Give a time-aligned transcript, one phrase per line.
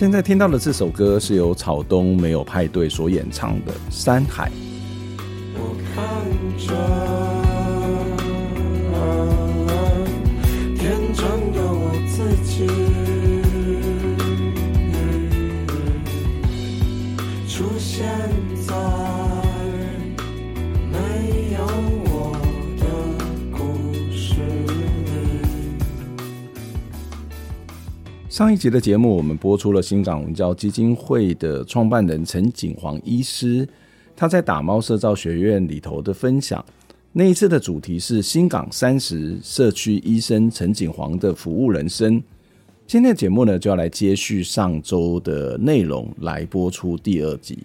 [0.00, 4.50] 现在听到的这首歌是由草东没有派对所演唱的《山海》。
[28.40, 33.68] 上一集的节目，我们播出了新港文教基金会的创办人陈景煌医师，
[34.16, 36.64] 他在打猫社造学院里头的分享。
[37.12, 42.14] 那一次的主题是新港三十社区医生陈景煌的服务人生。
[42.86, 47.58] 今天的节目呢，就要来接续上周的内容，来播出第二集。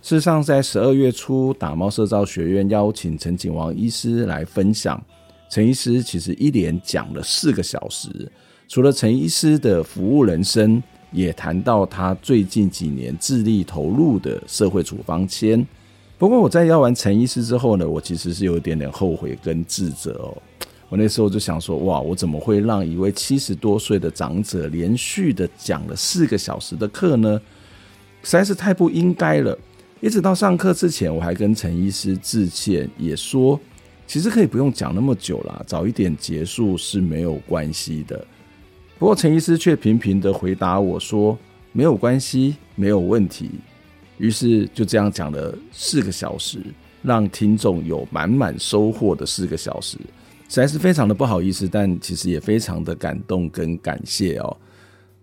[0.00, 4.98] 事实上，在十二月初，打猫社造学院邀请陈景煌医师来分享。
[5.50, 8.08] 陈医师其实一连讲了四个小时。
[8.68, 15.66] 除了陈医师的服务人生，也谈到他最近几年致力投入的社会处方签。
[16.18, 20.36] 不过我在邀完陈医师之后呢，我其实是有一点点后悔跟自责哦。
[20.90, 27.40] 我那时候就想说，哇，我怎么会让一位七十多岁的长者连续的讲了四个小时的课呢？
[28.22, 29.58] 实在是太不应该了。
[30.00, 33.58] 一直到上课之前，我还跟陈医师致歉，也说
[34.06, 38.26] 其实可以不用讲那么久啦，早一点结束是没有关系的。
[38.98, 41.38] 不过陈医师却频频的回答我说
[41.70, 43.48] ：“没有关系，没有问题。”
[44.18, 46.58] 于是就这样讲了四个小时，
[47.02, 49.96] 让听众有满满收获的四个小时，
[50.48, 54.56] 实在是非常的不好意思，但其实也非常的感动跟感谢哦。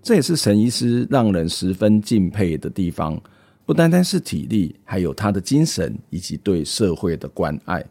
[0.01, 3.21] 这也是陈医师让人十分敬佩的地方，
[3.65, 7.83] 不单单是体力，还有他的精神以及对社会的关爱。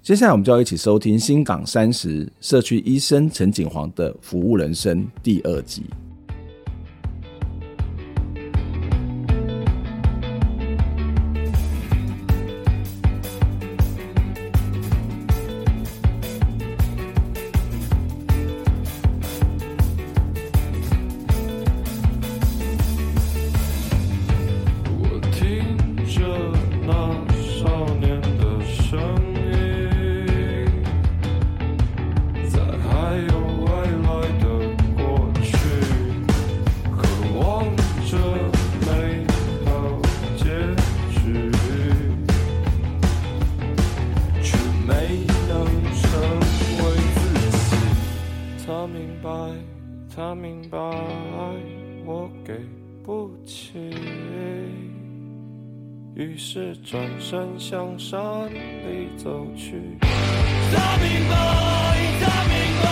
[0.00, 5.82] 接下来，我们就要一起收听新港三十社区医生陈景煌的服务人生第二集。
[56.36, 58.20] 是转身向山
[58.52, 59.98] 里走去。
[60.00, 61.34] 他明白
[62.20, 62.86] 他明白，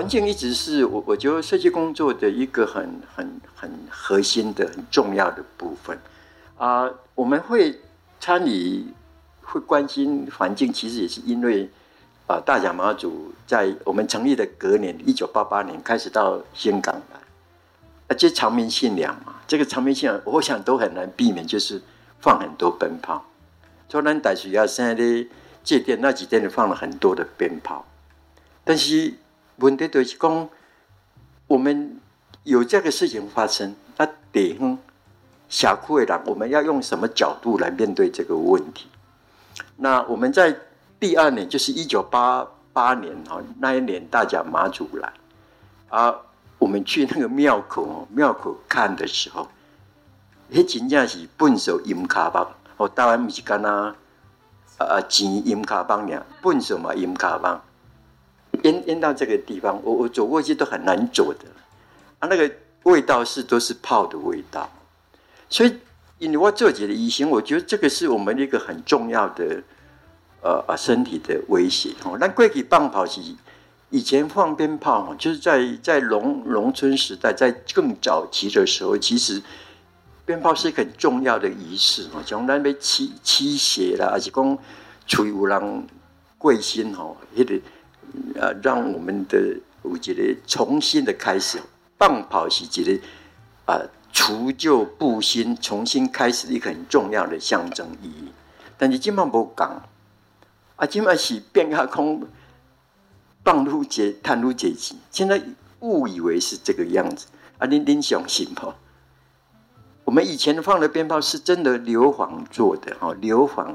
[0.00, 5.98] 环境一直是我我觉得设计工作的一个很很很核心的很重要的部分
[6.56, 6.90] 啊。
[7.14, 7.78] 我们会
[8.18, 8.86] 参与
[9.42, 11.68] 会关心环境，其实也是因为
[12.26, 17.20] 啊，大甲妈祖在我们成立的隔年，一九八八年开始到香港来，
[18.08, 21.82] 啊，这是常民信仰嘛，这个场面现我想都很难避免，就是
[22.20, 23.26] 放很多鞭炮。
[23.90, 25.28] 说咱大水要生的
[25.62, 27.84] 这天那几天，放了很多的鞭炮。
[28.64, 29.12] 但是
[29.60, 30.48] 问题就是讲，
[31.46, 32.00] 我们
[32.44, 34.76] 有这个事情发生，那地方
[35.48, 38.86] 社区的人，我们要用什么角度来面对这个问题？
[39.76, 40.56] 那我们在
[40.98, 45.12] 第二年，就是一九八八年哈，那一年大家马祖来
[45.90, 46.14] 啊，
[46.58, 49.46] 我们去那个庙口庙口看的时候，
[50.48, 53.94] 那真正是笨手银卡棒哦，当然不是干那
[54.78, 57.60] 啊啊钱银卡棒呀，笨手嘛银卡棒。
[58.62, 61.46] 淹淹到这个地方，我我走过去都很难走的
[62.18, 62.50] 啊，那个
[62.82, 64.70] 味道是都是泡的味道，
[65.48, 65.74] 所以
[66.18, 69.62] 因为我做这个医生，我觉得这个是我们一个很重要的
[70.42, 72.18] 呃呃身体的威胁哦。
[72.20, 73.20] 那过去放炮是
[73.88, 79.42] 以前放鞭炮，就是在在农农村时代，在更早期的时候，其实
[80.26, 84.58] 鞭炮是一个很重要的仪式哦，像那边驱驱邪啦，还是讲
[85.06, 85.86] 吹有人
[86.36, 87.58] 贵心哦，那个。
[88.34, 91.58] 呃，让我们的我觉得重新的开始，
[91.98, 93.00] 放炮是觉得
[93.66, 93.80] 啊，
[94.12, 98.32] 除旧布新，重新开始一个很重要的象征意义。
[98.76, 99.82] 但是今晚不讲，
[100.76, 102.26] 啊，今晚是变下空，
[103.44, 105.42] 放入节，探入节气，现在
[105.80, 107.26] 误以为是这个样子
[107.58, 108.72] 啊，您您相信不？
[110.04, 113.74] 我们以前放的鞭炮是真的硫磺做的哦，硫磺。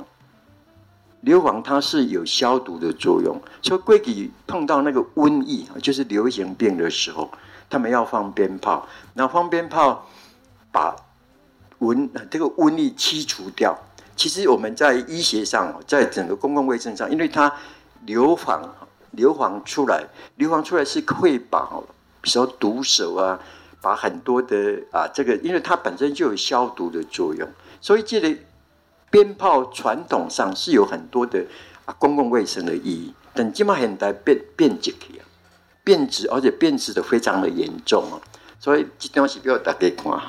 [1.26, 7.32] 硫磺它是有消毒的作用，所以过去碰到那个瘟疫，就是流行病的时候，
[7.68, 10.08] 他们要放鞭炮，那放鞭炮
[10.72, 10.96] 把
[11.80, 13.76] 瘟这个瘟疫驱除掉。
[14.16, 17.52] 其实我们在医学上，在整个公共卫生上，因为它
[18.06, 18.62] 硫磺
[19.10, 20.06] 硫磺出来，
[20.36, 21.68] 硫磺出来是会把，
[22.22, 23.40] 比如说毒手啊，
[23.82, 27.50] 把很多的啊这个，因为它本身就有消毒的作用，
[27.82, 28.42] 所以这里。
[29.16, 31.46] 鞭炮传统上是有很多的
[31.86, 35.24] 啊公共卫生的意义，但今嘛现在变变质去啊，
[35.86, 38.20] 变质而且变质的非常的严重啊，
[38.60, 40.22] 所以这东西给大家看，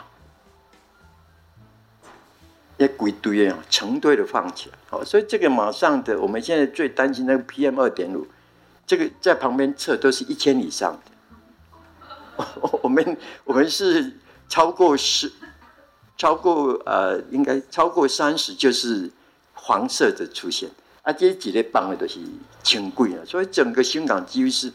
[2.76, 8.28] 一规堆啊成堆的放起来，好，所以这个马上的我们现在最担心那个 PM 二点五，
[8.86, 12.46] 这个在旁边测都是一千以上的，
[12.84, 15.32] 我们我们是超过十。
[16.16, 19.10] 超过呃，应该超过三十就是
[19.52, 20.70] 黄色的出现，
[21.02, 22.18] 啊，这几类放的都是
[22.62, 24.72] 轻贵啊，所以整个香港几乎是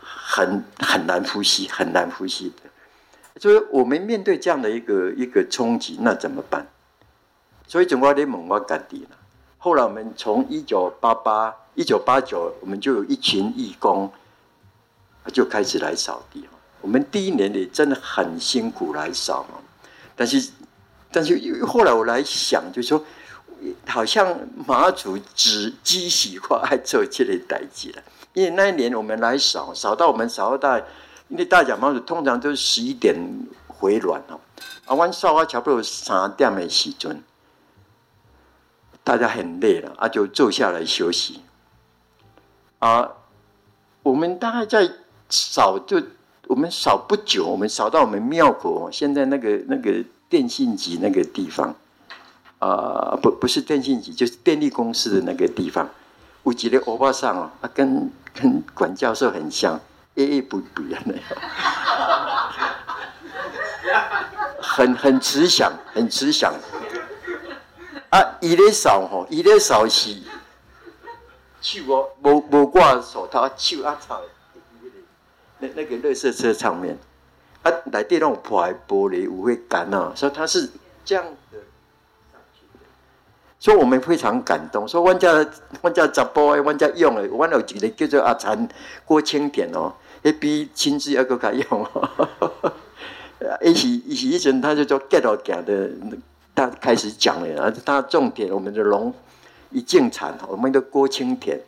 [0.00, 3.40] 很很难呼吸，很难呼吸的。
[3.40, 6.66] 所以我们面对这样的一个一个冲击，那怎么办？
[7.66, 9.16] 所以整个联盟我赶地了。
[9.58, 14.12] 后来我们从一九八八、一九八九，我们就有一群义工
[15.32, 16.44] 就开始来扫地。
[16.80, 19.46] 我们第一年也真的很辛苦来扫。
[20.22, 20.52] 但是，
[21.10, 23.04] 但是又后来我来想，就是说，
[23.88, 24.38] 好像
[24.68, 28.02] 妈祖只积喜化爱做这类代志了。
[28.32, 30.78] 因为那一年我们来扫，扫到我们扫到大，
[31.26, 33.16] 因为大甲妈祖通常都是十一点
[33.66, 34.38] 回暖哦。
[34.84, 37.20] 啊，我扫啊，差不多三点的时阵，
[39.02, 41.40] 大家很累了啊，就坐下来休息。
[42.78, 43.10] 啊，
[44.04, 44.88] 我们大概在
[45.28, 46.00] 扫就。
[46.52, 51.74] 我们扫不久，我们扫到我们庙口，现在那个那个电信局那个地方，
[52.58, 55.88] 啊、不不是电信局，就是电力公司的那个地方。
[56.44, 59.80] 有几个欧巴桑哦，他跟跟管教授很像
[60.16, 61.14] ，A A 不不一样的，
[64.60, 66.52] 很很慈祥，很慈祥。
[68.10, 70.20] 啊，伊咧扫吼，伊咧扫是
[71.62, 74.20] 手哦，无无挂手套，手啊操。
[75.62, 76.98] 那那个垃圾车上面，
[77.62, 80.68] 啊，来电那种破玻璃不会干啊，所以他是
[81.04, 81.58] 这样的
[82.32, 82.80] 上去的，
[83.60, 84.88] 所以我们非常感动。
[84.88, 85.46] 说我家
[85.80, 88.68] 我家杂波，我家用的，我有一个叫做阿灿
[89.04, 92.72] 郭清田哦，也比亲自要搁较用哦。
[93.60, 95.90] 一起一起一阵，他就做 get 到讲的，
[96.56, 99.14] 他开始讲了，啊，他种田，我们的龙
[99.70, 101.60] 一进产，我们的郭清田。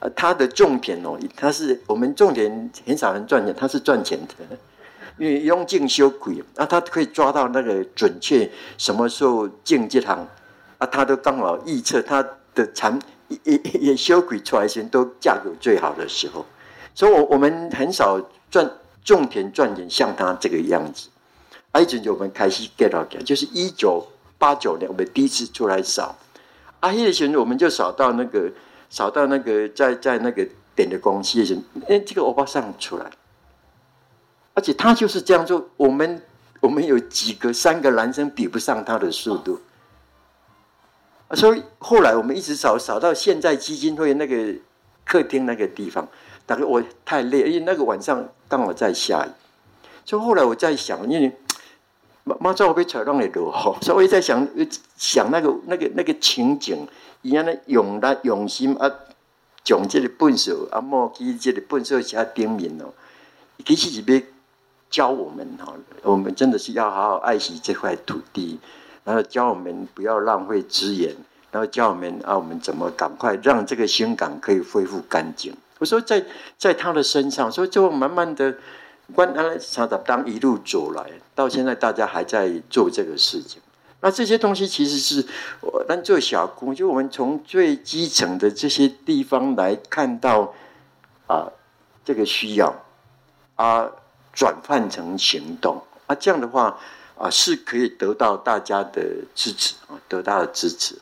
[0.00, 4.56] 呃，他的种田哦，他是我们种田很少人赚钱，他是赚钱的，
[5.18, 10.28] 因为用进修鬼，啊，他可以抓到那个准确什么时候进这行，
[10.78, 12.24] 啊，他都刚好预测他
[12.54, 16.46] 的产也也也修鬼出来前都价格最好的时候，
[16.94, 18.20] 所以我我们很少
[18.52, 18.70] 赚
[19.02, 21.08] 种田赚钱像他这个样子。
[21.72, 24.06] 啊，一阵就我们开始 get 到讲，就是一九
[24.38, 26.16] 八九年我们第一次出来扫，
[26.78, 28.48] 啊，那时候我们就扫到那个。
[28.90, 33.10] 扫到那个在在那个点的光线，哎，这个欧巴桑出来，
[34.54, 35.68] 而且他就是这样做。
[35.76, 36.22] 我们
[36.60, 39.60] 我们有几个三个男生比不上他的速度。
[41.28, 44.54] 啊，所以后来我们一直扫扫到现在基金会那个
[45.04, 46.08] 客厅那个地方，
[46.46, 49.30] 大概我太累，因为那个晚上刚好在下雨。
[50.06, 51.30] 所以后来我在想，因为
[52.24, 53.52] 妈妈叫我被采弄的多，
[53.82, 54.48] 所以我在想
[54.96, 56.88] 想那个那个那个情景，
[57.22, 58.90] 一样的用来用心啊。
[59.64, 62.94] 讲这个本书啊，莫记这个本书写丁名哦，
[63.66, 64.22] 其实是要
[64.88, 68.58] 教我们哈，我们真的是要好好爱惜这块土地，
[69.04, 71.14] 然后教我们不要浪费资源，
[71.50, 75.54] 然后教我们啊，我们怎么赶快让这个新港可以恢复干净。
[75.80, 76.24] 我说在
[76.56, 78.54] 在他的身上，所以就慢慢的，
[79.14, 83.60] 关他啥的当一路走来，到现在大家还在做这个事情。
[84.00, 85.26] 那这些东西其实是
[85.60, 90.54] 我但做小工，就我们从最基层的这些地方来看到
[91.26, 91.50] 啊，
[92.04, 92.84] 这个需要
[93.56, 93.90] 啊，
[94.32, 96.78] 转换成行动啊，这样的话
[97.16, 99.02] 啊，是可以得到大家的
[99.34, 100.96] 支持啊，得到的支持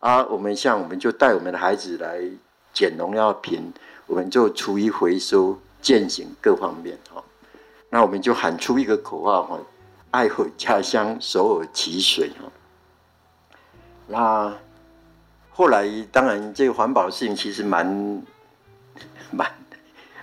[0.00, 0.24] 啊。
[0.26, 2.20] 我们像我们就带我们的孩子来
[2.72, 3.72] 捡农药瓶，
[4.06, 7.22] 我们就厨余回收、践行各方面哈。
[7.90, 9.60] 那我们就喊出一个口号哈。
[10.14, 12.46] 爱护家乡，守护其水哈。
[14.06, 14.56] 那
[15.50, 18.22] 后来，当然这个环保的事情其实蛮
[19.32, 19.50] 蛮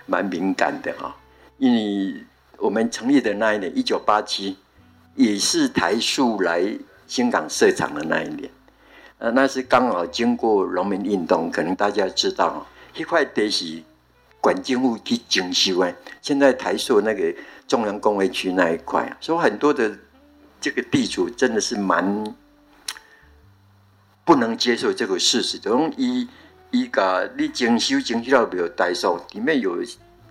[0.06, 1.14] 蛮敏感的哈，
[1.58, 2.24] 因为
[2.56, 4.56] 我们成立的那一年，一九八七，
[5.14, 6.74] 也是台塑来
[7.06, 8.48] 新港设厂的那一年。
[9.18, 13.82] 呃，那是刚好经过农民运动，可能大家知道，一块地是
[14.42, 15.90] 管政府去征收啊。
[16.20, 17.34] 现在台塑那个。
[17.68, 19.90] 中央工业区那一块啊，所以很多的
[20.60, 22.34] 这个地主真的是蛮
[24.26, 25.58] 不能接受这个事实。
[25.58, 26.28] 等于
[26.70, 29.82] 一个你征收征收到没有代收，里面有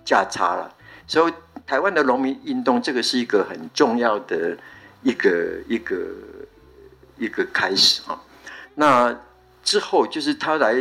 [0.04, 0.72] 价差了。
[1.08, 1.32] 所以
[1.66, 4.56] 台湾的农民运动，这个是一个很重要的
[5.02, 5.96] 一个一个
[7.18, 8.22] 一个开始啊。
[8.76, 9.18] 那
[9.62, 10.74] 之后就是他来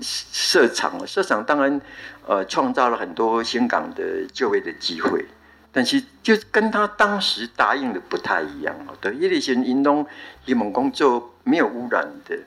[0.00, 1.80] 设厂，设厂当然
[2.26, 5.26] 呃创造了很多新港的就业的机会。
[5.74, 8.94] 但是就跟他当时答应的不太一样哦。
[9.00, 10.06] 对，叶立新运动，
[10.44, 12.38] 希望工作没有污染的，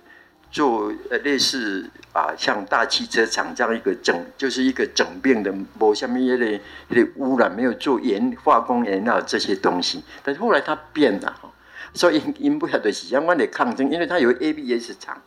[0.52, 10.04] 做呃类似啊，像大汽车厂这样一个整，就是一个整病的，没什么一类类污染，没有做盐化工原料这些东西。
[10.22, 11.36] 但是后来他变了，
[11.96, 15.20] 所以因不晓得是相关的抗争，因为他有 ABS 厂，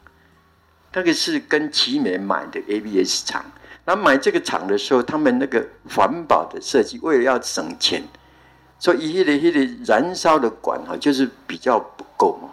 [0.99, 3.45] 那个是跟奇美买的 ABS 厂。
[3.85, 8.02] 那买这个厂的时候，他们那个环保的设计，为了要省钱，
[8.81, 12.50] 所以一类一类燃烧的管哈，就是比较不够嘛。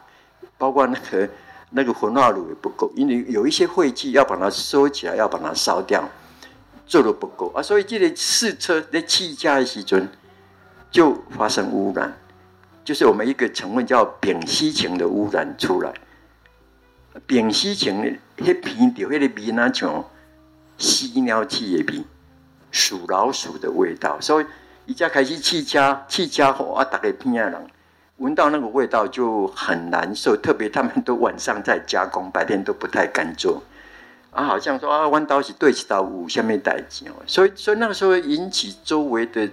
[0.59, 1.27] 包括那个
[1.71, 6.07] 那个焚化炉也不够，因为有一些废气要把它收起来，要把它烧掉，
[6.85, 7.63] 做的不够啊。
[7.63, 10.07] 所以这个试车在气加的时阵
[10.91, 12.15] 就发生污染，
[12.83, 15.91] 就是我们一个成分叫丙烯腈的污染出来。
[17.25, 20.05] 丙烯嗪的那片掉那个味哪像？
[20.77, 22.05] 吸尿气也比
[22.69, 24.45] 属老鼠的味道，所以
[24.85, 27.55] 一家开始气加气加火啊，大概偏爱人
[28.17, 30.35] 闻到那个味道就很难受。
[30.35, 33.63] 特别他们都晚上在加工，白天都不太敢做
[34.31, 34.43] 啊。
[34.43, 37.13] 好像说啊，弯刀是对起刀五下面代金哦。
[37.25, 39.49] 所以所以那个时候引起周围的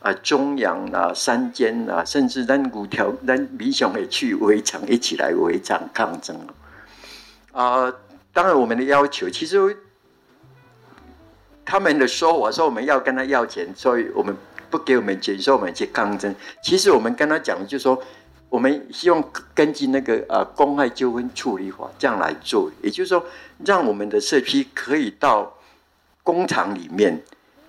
[0.00, 6.34] 啊中央啊山间啊，甚至咱五条咱民雄也去围场，一起来围场抗争
[7.52, 7.92] 啊。
[8.36, 9.56] 当然我们的要求其实。
[11.68, 14.32] 他们的说我说我们要跟他要钱，所以我们
[14.70, 16.32] 不给我们钱，说我们去抗争。
[16.62, 18.00] 其实我们跟他讲的就是说，
[18.48, 19.20] 我们希望
[19.52, 23.26] 根据那个呃公害纠纷处理法这样来做，也就是说，
[23.64, 25.58] 让我们的社区可以到
[26.22, 27.20] 工厂里面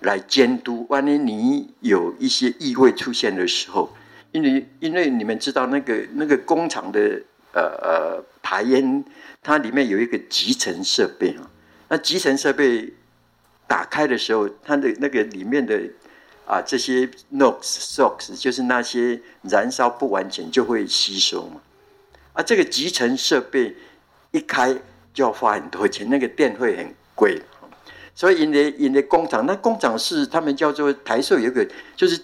[0.02, 0.86] 来监督。
[0.88, 3.90] 万一你有一些异味出现的时候，
[4.30, 7.00] 因为因为你们知道那个那个工厂的
[7.52, 9.04] 呃呃排烟，
[9.42, 11.50] 它里面有一个集成设备啊，
[11.88, 12.94] 那集成设备。
[13.66, 15.78] 打开的时候，它的那个里面的
[16.46, 21.60] 啊这些 NOx、SOx 就是那些燃烧不完全就会吸收嘛。
[22.32, 23.76] 啊，这个集成设备
[24.30, 24.72] 一开
[25.12, 27.42] 就要花很多钱，那个电费很贵。
[28.14, 32.18] 所以，因为因为工厂，那工厂是他们叫做台塑，有个就是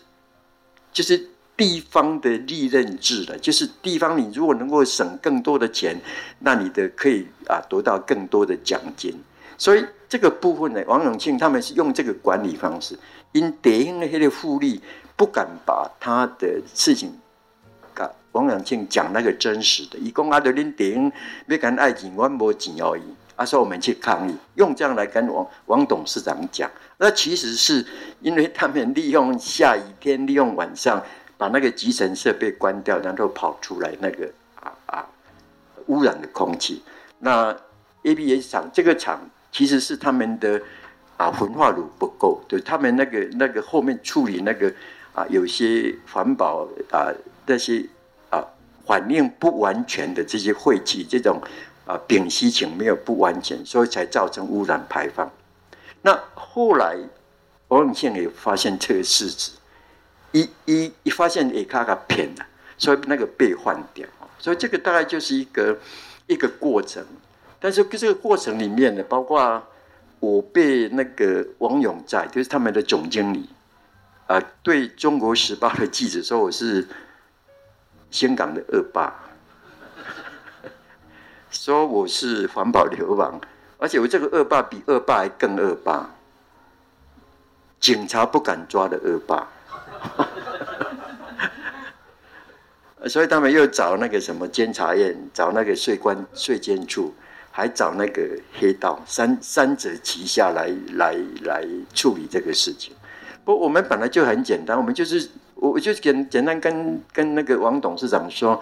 [0.94, 5.96] 就是地方的利润制的，就是地方你如果能够省更多的钱，
[6.40, 9.14] 那你的可以啊得到更多的奖金。
[9.56, 12.98] 所以这个部分呢，王永庆他们是用这个管理方式，
[13.30, 14.80] 因地方的那些富力
[15.16, 17.12] 不敢把他的事情，
[17.94, 21.12] 跟王永庆讲那个真实的，一共阿德林地方
[21.46, 23.02] 要跟爱情，我没钱而已。
[23.36, 26.68] 他说我们去抗议，用这样来跟王王董事长讲，
[26.98, 27.86] 那其实是
[28.20, 31.00] 因为他们利用下雨天，利用晚上。
[31.44, 35.06] 把那个集成设备关掉，然后跑出来那个啊啊
[35.88, 36.82] 污染的空气。
[37.18, 37.54] 那
[38.02, 39.20] ABS 厂这个厂
[39.52, 40.58] 其实是他们的
[41.18, 44.72] 啊焚化炉不够，对他们那个那个后面处理那个
[45.12, 47.12] 啊有些环保啊
[47.44, 47.84] 那些
[48.30, 48.42] 啊
[48.86, 51.38] 反应不完全的这些废气，这种
[51.84, 55.30] 啊丙烯腈没有不完全，所以才造成污染排放。
[56.00, 56.96] 那后来
[57.68, 59.50] 王永庆也发现这个事实，
[60.34, 62.44] 一一一发现也卡卡偏了，
[62.76, 64.04] 所以那个被换掉。
[64.38, 65.78] 所以这个大概就是一个
[66.26, 67.02] 一个过程。
[67.60, 69.62] 但是这个过程里面呢，包括
[70.18, 73.48] 我被那个王永在，就是他们的总经理，
[74.26, 76.86] 啊、对中国时报的记者说我是
[78.10, 79.14] 香港的恶霸，
[81.50, 83.40] 说我是环保流氓，
[83.78, 86.10] 而且我这个恶霸比恶霸还更恶霸，
[87.80, 89.48] 警察不敢抓的恶霸，
[93.08, 97.14] 所以他们又找那个什么监察院，找那个税关税监处。
[97.56, 98.20] 还找那个
[98.58, 102.92] 黑道三三者齐下来来来处理这个事情。
[103.44, 108.60] 不，我们本来就很简单，我们就是我我就简简单跟跟那个王董事长说，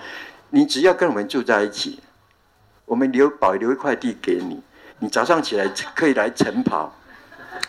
[0.50, 2.00] 你只要跟我们住在一起，
[2.84, 4.60] 我们留保留一块地给你，
[4.98, 6.94] 你早上起来可以来晨跑。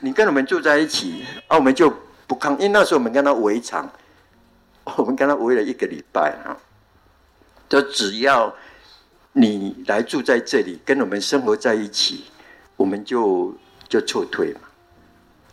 [0.01, 1.89] 你跟我们住在一起，啊，我们就
[2.33, 3.89] 不抗，因为那时候我们跟他围场，
[4.97, 6.57] 我们跟他围了一个礼拜啊，
[7.69, 8.53] 就只要。
[9.35, 12.25] 你来住在这里，跟我们生活在一起，
[12.75, 13.51] 我们就
[13.89, 14.59] 就撤退嘛。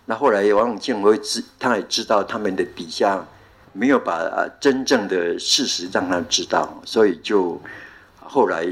[0.05, 3.25] 那后来王永庆会知，他也知道他们的底下
[3.73, 7.59] 没有把真正的事实让他知道，所以就
[8.23, 8.69] 后来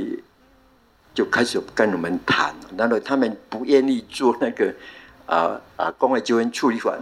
[1.15, 2.55] 就开始跟我们谈。
[2.77, 4.71] 然后他们不愿意做那个
[5.25, 6.95] 啊啊公害纠纷处理法，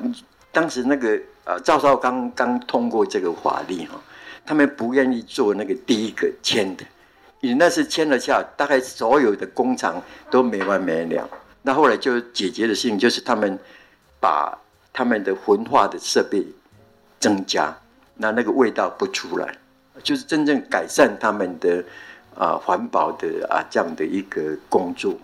[0.57, 4.01] 当时那个呃赵少刚刚通过这个法律哈，
[4.47, 6.85] 他们不愿意做那个第一个签的。
[7.41, 11.29] 你那是签了下，大概所有的工厂都没完没了。
[11.61, 13.59] 那后来就解决的事情就是他们
[14.19, 14.59] 把
[14.95, 16.43] 他们的焚化的设备
[17.21, 17.77] 增加，
[18.15, 19.59] 那那个味道不出来，
[20.03, 21.85] 就是真正改善他们的
[22.35, 25.15] 啊环保的啊这样的一个工作。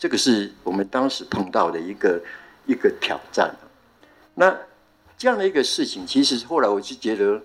[0.00, 2.20] 这个是我们当时碰到的一个
[2.66, 3.54] 一个挑战。
[4.34, 4.52] 那
[5.20, 7.38] 这样的一个事情，其实后来我就觉得。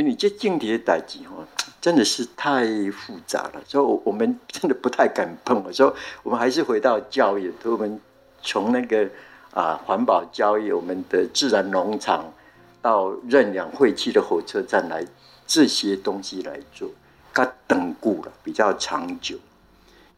[0.00, 1.44] 你这净体的代志哦，
[1.80, 5.72] 真的是太复杂了，所以我们真的不太敢碰。
[5.72, 5.92] 所以
[6.22, 8.00] 我们还是回到教育，我们
[8.40, 9.08] 从那个
[9.52, 12.32] 啊环保教育，我们的自然农场，
[12.80, 15.04] 到认养废弃的火车站来
[15.48, 16.88] 这些东西来做，
[17.34, 19.36] 它等固了比较长久。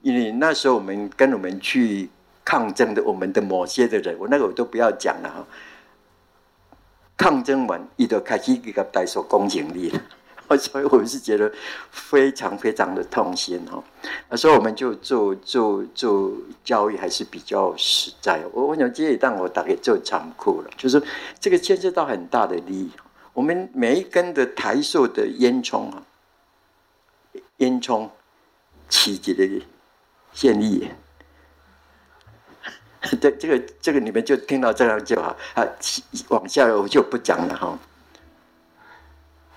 [0.02, 2.10] 因为那时候我们跟我们去
[2.44, 5.46] 抗争的，我们的某些的人，我那个我都不要讲了哈。
[7.20, 10.00] 抗争完，伊就开始给他带手公权力了，
[10.56, 11.52] 所以我们是觉得
[11.90, 13.84] 非常非常的痛心哈。
[14.34, 16.32] 所以我们就做做做
[16.64, 18.40] 教育还是比较实在。
[18.54, 21.02] 我我想这一档我大概做残酷了，就是
[21.38, 22.90] 这个牵涉到很大的利益。
[23.34, 26.02] 我们每一根的台塑的烟囱啊，
[27.58, 28.08] 烟囱
[28.88, 29.46] 起几的
[30.32, 30.88] 现役。
[33.20, 35.64] 这这个这个你们就听到这样就好啊，
[36.28, 37.78] 往下我就不讲了哈。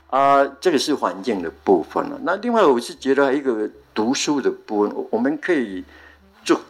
[0.08, 2.20] 啊，这个是环境的部分了。
[2.24, 5.84] 那另外我是觉得一个读书的部分，我们可以
[6.46, 6.62] 做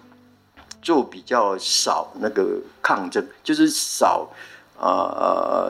[0.81, 4.29] 做比较少那个抗争，就是少
[4.79, 5.69] 啊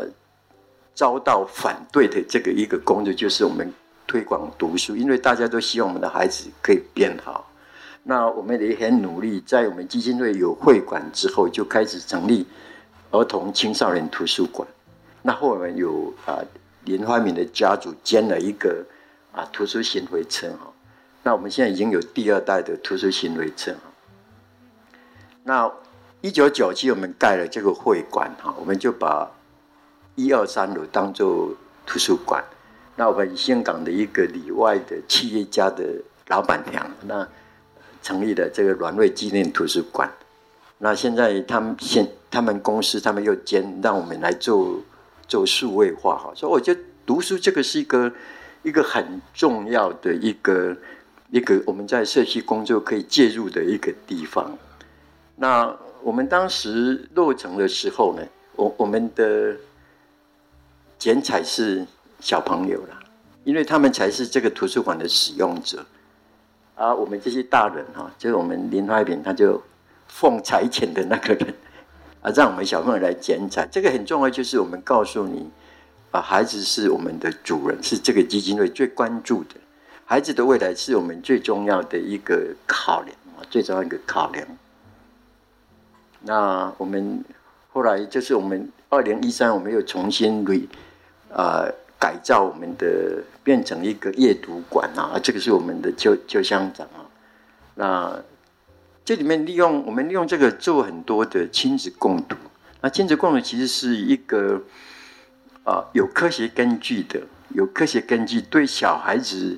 [0.94, 3.74] 遭到反对的这个一个工作，就是我们
[4.06, 7.50] 推广读书，因为大家都希望我们的孩子可以变好。
[8.06, 12.46] 那我们也很努力，在我们基金会有会馆之后，就开始成立
[13.12, 14.68] 儿童青少年图书馆。
[15.22, 16.44] 那后面有啊
[16.84, 18.86] 林怀民的家族建了一个
[19.32, 20.74] 啊图书行回车哈。
[21.24, 23.74] 那我们现在已经有第二代的图书行回车。
[25.46, 25.72] 那
[26.20, 29.32] 一九九七我们盖了这个会馆哈，我们就把
[30.16, 32.44] 一二三楼当做图书馆。
[32.98, 35.86] 那我们香港的一个里外的企业家的
[36.28, 37.26] 老板娘那。
[38.04, 40.12] 成立的这个阮瑞纪念图书馆，
[40.78, 44.82] 那现在他们现他们公司他们又兼让我们来做
[45.28, 48.12] 做数位化哈，所以我觉得读书这个是一个
[48.62, 50.76] 一个很重要的一个
[51.32, 54.56] 一个我们在社区工作可以介入的一个地方。
[55.38, 58.24] 那我们当时落成的时候呢，
[58.58, 59.56] 我我们的
[61.00, 61.86] 剪彩是
[62.20, 63.00] 小朋友了，
[63.46, 65.86] 因为他们才是这个图书馆的使用者。
[66.84, 69.62] 啊，我们这些大人哈，就是我们林怀民，他就
[70.10, 71.54] 奉差遣的那个人
[72.22, 73.66] 啊，让我们小朋友来剪彩。
[73.72, 75.50] 这个很重要，就是我们告诉你，
[76.12, 79.56] 啊，孩子是我们的主人，是这个基金会最关注的。
[80.04, 84.46] 孩子的未来是我们最重要的一个考量啊，最重要一个考量。
[86.24, 87.24] 那我们
[87.72, 90.68] 后来就是我们二零一三，我们又重新 re
[91.34, 91.66] 啊
[92.04, 97.08] 改造我们的，变成一个阅读馆啊，这个是我们的旧旧乡长啊。
[97.76, 98.22] 那
[99.06, 102.36] 这里面利用我们利用这个做很多的亲子共读。
[102.82, 104.62] 那亲子共读其实是一个
[105.64, 107.22] 啊有科学根据的，
[107.56, 109.58] 有科学根据对小孩子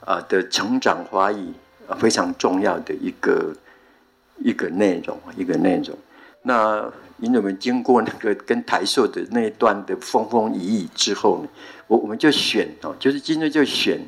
[0.00, 1.52] 啊的成长发育
[1.86, 3.54] 啊非常重要的一个
[4.38, 5.96] 一个内容，一个内容。
[6.46, 11.48] 那因为我们经过那个跟台塑的那一段的风风雨雨之后呢，
[11.88, 14.00] 我我们就选哦，就是今天就选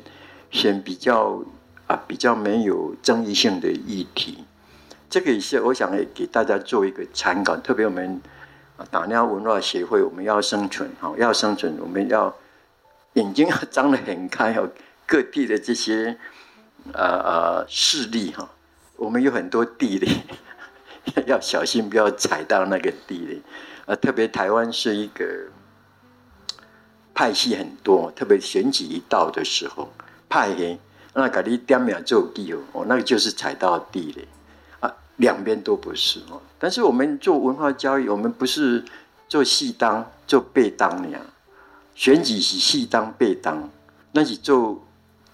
[0.49, 1.43] 选比较
[1.87, 4.43] 啊比较没有争议性的议题。
[5.09, 8.21] 这个也是我想给大家做一个参考，特别我们。
[8.89, 12.33] 打鸟文化协会，我们要生存，哈，要生存，我们要
[13.15, 14.69] 眼睛要张得很开，哦
[15.05, 16.17] 各地的这些
[16.93, 18.49] 呃呃势力，哈，
[18.95, 20.21] 我们有很多地理，
[21.27, 23.41] 要小心不要踩到那个地雷。
[23.85, 25.25] 呃，特别台湾是一个
[27.13, 29.89] 派系很多，特别选举一到的时候，
[30.29, 30.79] 派系
[31.13, 34.27] 那给你点名做地哦，哦那个就是踩到地雷
[34.79, 34.93] 啊。
[35.17, 38.85] 两边都不是哦，但是我们做文化教育，我们不是
[39.27, 41.19] 做戏当做背当的，
[41.95, 43.69] 选举是戏当背当，
[44.11, 44.79] 那是做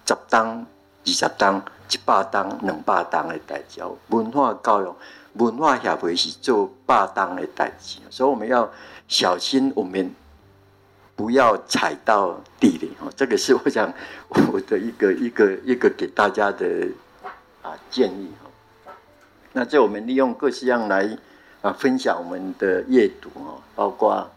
[0.04, 0.66] 十当、
[1.04, 3.94] 二十当、一百当、两百当的代教。
[4.08, 4.92] 文化教育、
[5.38, 8.70] 文化协会是做霸当的代志，所以我们要
[9.08, 10.14] 小心，我们
[11.14, 13.12] 不要踩到地雷哦。
[13.16, 13.92] 这个是我想
[14.52, 16.88] 我的一个一个一个给大家的
[17.62, 18.30] 啊建议。
[19.52, 21.16] 那这我们利用各式样来
[21.62, 24.30] 啊分享我们的阅读哦，包括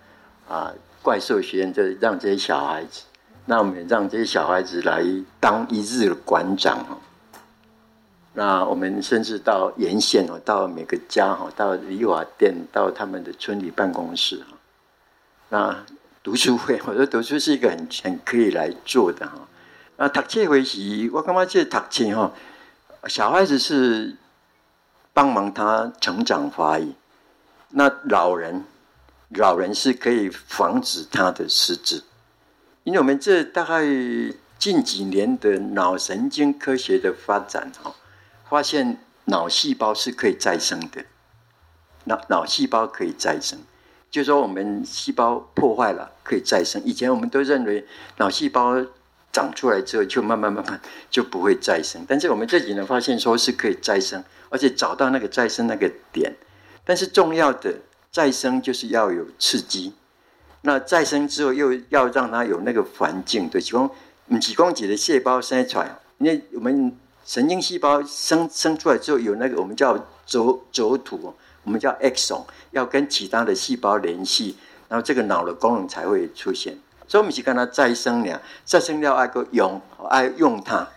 [0.48, 3.04] 啊怪兽学院，就让这些小孩子，
[3.46, 5.04] 那我们让这些小孩子来
[5.40, 6.98] 当一日的馆长哦。
[8.34, 14.58] 那我们甚至到沿线哦，到每个家哈，到理发店，到他们的村里办公室哈。
[15.50, 15.86] 那
[16.24, 19.48] 读书会， 我说读书是一个很很可以来做的哈。
[19.98, 22.32] 那读这回是，我感觉这读册哈，
[23.08, 24.16] 小孩子是。
[25.12, 26.94] 帮忙他成长发育，
[27.72, 28.64] 那老人，
[29.30, 32.04] 老人是可以防止他的失智，
[32.86, 33.84] 因为我们这大概
[34.58, 37.94] 近几年的脑神经科学的发展哈，
[38.50, 41.06] 发现脑细胞是可以再生的，
[42.06, 43.60] 脑脑细胞可以再生，
[44.10, 47.86] 就是说我们细胞破坏了可以再生，以前我们都认为
[48.18, 48.86] 脑细胞。
[49.32, 50.82] 长出来之后就慢慢慢慢
[51.12, 56.36] 就不会再生，但是我们这几年发现说是可以再生，而且找到那个再生那个点。
[56.84, 57.76] 但是重要的
[58.12, 59.94] 再生就是要有刺激，
[60.64, 63.48] 那再生之后又要让它有那个环境。
[63.48, 63.88] 对，其中
[64.42, 74.56] 几公几的细胞生出来，因为我们神经细胞生生出来之后有那个我们叫轴轴突，我们叫 axon，要跟其他的细胞联系，
[74.88, 76.78] 然后这个脑的功能才会出现。
[77.08, 80.88] 所以我们是跟它再生了，再生了爱个用，爱用它，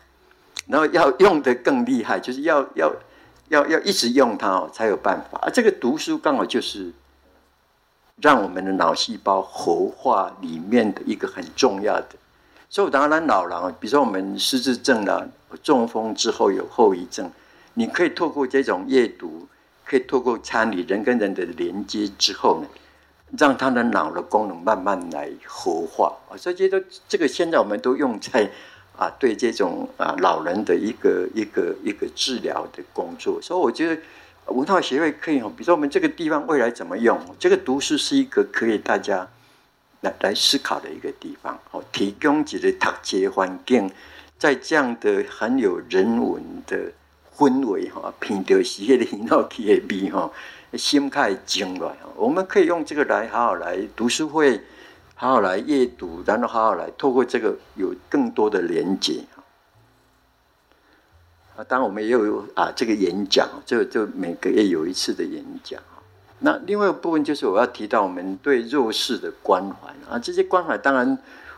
[0.67, 2.95] 然后要用得更厉害，就是要要
[3.49, 5.39] 要要一直用它哦，才有办法。
[5.39, 6.93] 啊，这个读书刚好就是
[8.21, 12.09] 让我们的脑细胞活化里面的一个很重要的。
[12.73, 15.29] 所以当然老了，比如说我们失智症了，
[15.63, 17.31] 中风之后有后遗症，
[17.75, 19.47] 你可以透过这种阅读，
[19.85, 22.67] 可以透过参与人跟人的连接之后呢。
[23.39, 28.51] 让他的脑的功能慢慢来活化啊，所以这都这个现在我们都用在
[28.95, 33.39] 啊，对这种啊老人的一个一个一个治疗的工作。
[33.41, 34.03] 所以我觉得
[34.53, 39.27] 文化协会可以，比如说我们这个地方未来怎么用，这个读书是一个可以大家
[40.03, 41.59] 来来思考的一个地方。
[41.73, 43.91] 哦，提供几个读书环境，
[44.39, 46.93] 在这样的很有人文的
[47.37, 50.31] 氛围哈，品德喜悦的引导企业比哈。
[50.75, 54.59] 心态静了，我们可以用这个来好好来读书会，
[55.15, 59.23] 好好来阅读，然后好好来透过这个有更多的连接。
[61.55, 65.79] 啊，当然我们也有啊这个演讲，就就每个月有一次的演讲。
[66.45, 71.17] 那另外一部分就是我要提到我们对弱势的关怀啊，这些关怀当然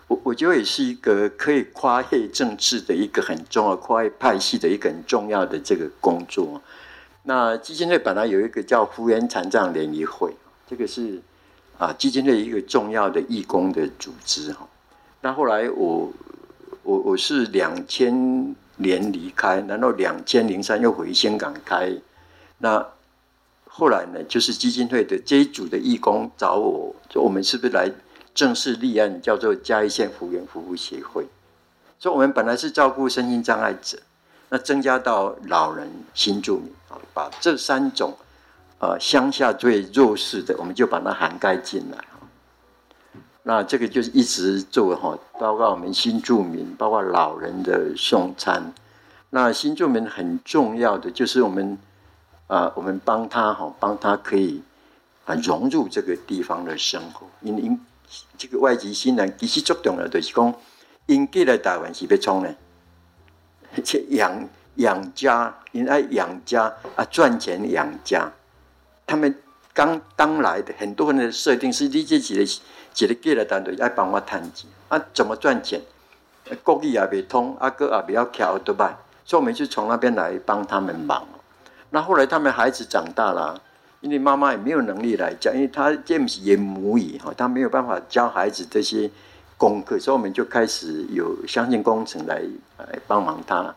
[0.08, 6.60] 我我觉得也是一个可以跨越政治的一个很重要、跨越派系的一个很重要的这个工作。
[7.22, 10.34] 那基金会本来有一个叫福源残障联谊会，
[10.68, 11.22] 这个是
[11.78, 14.68] 啊基金会一个重要的义工的组织哈。
[15.22, 16.12] 那后来我
[16.82, 21.90] 我我是两千年离开，然后两千零三又回香港开。
[22.58, 22.86] 那
[23.76, 27.90] 后来呢，就是基金会的这一组的义工找我，说我们是不是来
[28.32, 31.26] 正式立案，叫做嘉义县幅员服务协会。
[31.98, 33.98] 所以，我们本来是照顾身心障碍者，
[34.48, 38.14] 那增加到老人、新住民啊，把这三种
[38.78, 41.98] 呃乡下最弱势的，我们就把它涵盖进来。
[43.42, 48.72] 那这个就是一直做哈，包括我们新住民，包括老人的送餐。
[49.30, 51.76] 那新住民很重要的就是我们
[52.46, 54.62] 啊，我们帮他哈，帮他可以
[55.24, 57.26] 啊融入这个地方的生活。
[57.40, 57.80] 因因
[58.36, 60.54] 这个外籍新人其实最重要的就是讲，
[61.06, 62.54] 因过来台湾是要创呢，
[63.84, 68.30] 去 养养家，因爱养家啊，赚钱养家。
[69.06, 69.34] 他们
[69.72, 72.60] 刚刚来的很多人的设定是，你自己的。
[72.96, 75.04] 一个过来单位要帮我赚钱啊？
[75.12, 75.80] 怎么赚钱？
[76.62, 79.00] 国语也未通，阿哥也不要跳对吧？
[79.24, 81.26] 所以我们就从那边来帮他们忙。
[81.90, 83.60] 那后来他们孩子长大了，
[84.00, 89.10] 因为妈妈也没有能力来教，因为他这不是也母语哈，他没有办法教孩子这些
[89.56, 92.42] 功课，所以我们就开始有相信工程来
[92.78, 93.74] 来帮忙他。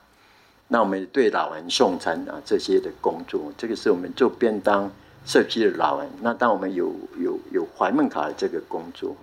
[0.67, 4.91] 那我们对老人送餐啊这些的工作，这个是我们做便当。
[5.26, 9.13] 社区的老人，那当我们有有有怀梦卡这个工作，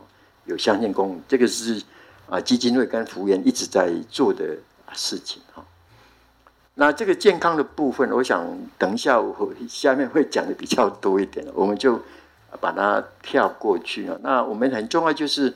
[0.45, 1.83] 有相信工，这个是
[2.29, 4.55] 啊基金会跟服务员一直在做的
[4.93, 5.65] 事情哈。
[6.75, 8.47] 那这个健康的部分，我想
[8.79, 12.01] 等一下我下面会讲的比较多一点，我们就
[12.61, 14.19] 把它跳过去了。
[14.23, 15.55] 那我们很重要就是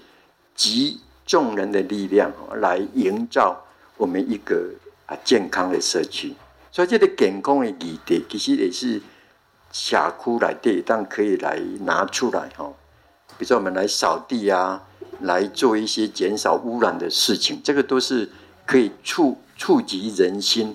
[0.54, 3.64] 集众人的力量来营造
[3.96, 4.70] 我们一个
[5.06, 6.34] 啊健康的社区，
[6.70, 9.00] 所以这个健康的议题其实也是。
[9.70, 12.72] 峡谷来地，但可以来拿出来哈。
[13.36, 14.82] 比如说，我们来扫地啊，
[15.20, 18.30] 来做一些减少污染的事情，这个都是
[18.64, 20.74] 可以触触及人心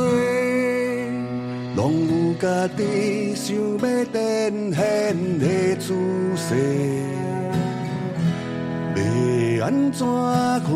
[1.81, 4.15] 拢有家己想要展
[4.71, 4.79] 现
[5.39, 5.95] 的姿
[6.35, 6.53] 势。
[8.95, 10.69] 要安怎开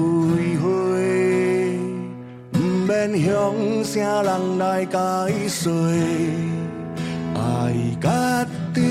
[0.60, 0.66] 花，
[2.52, 2.90] 不免
[3.24, 3.30] 向
[3.84, 4.98] 啥人来解
[5.48, 5.72] 说，
[7.36, 7.40] 爱
[8.02, 8.08] 家
[8.74, 8.82] 己。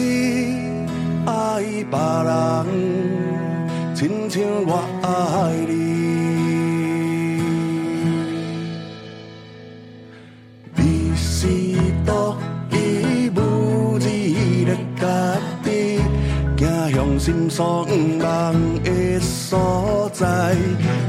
[1.26, 1.32] 爱
[1.90, 1.98] 别
[2.28, 2.32] 人，
[3.96, 4.70] 亲像我
[5.02, 5.08] 爱。
[5.66, 5.72] 你
[17.56, 17.86] 苍
[18.18, 21.03] 茫的所在。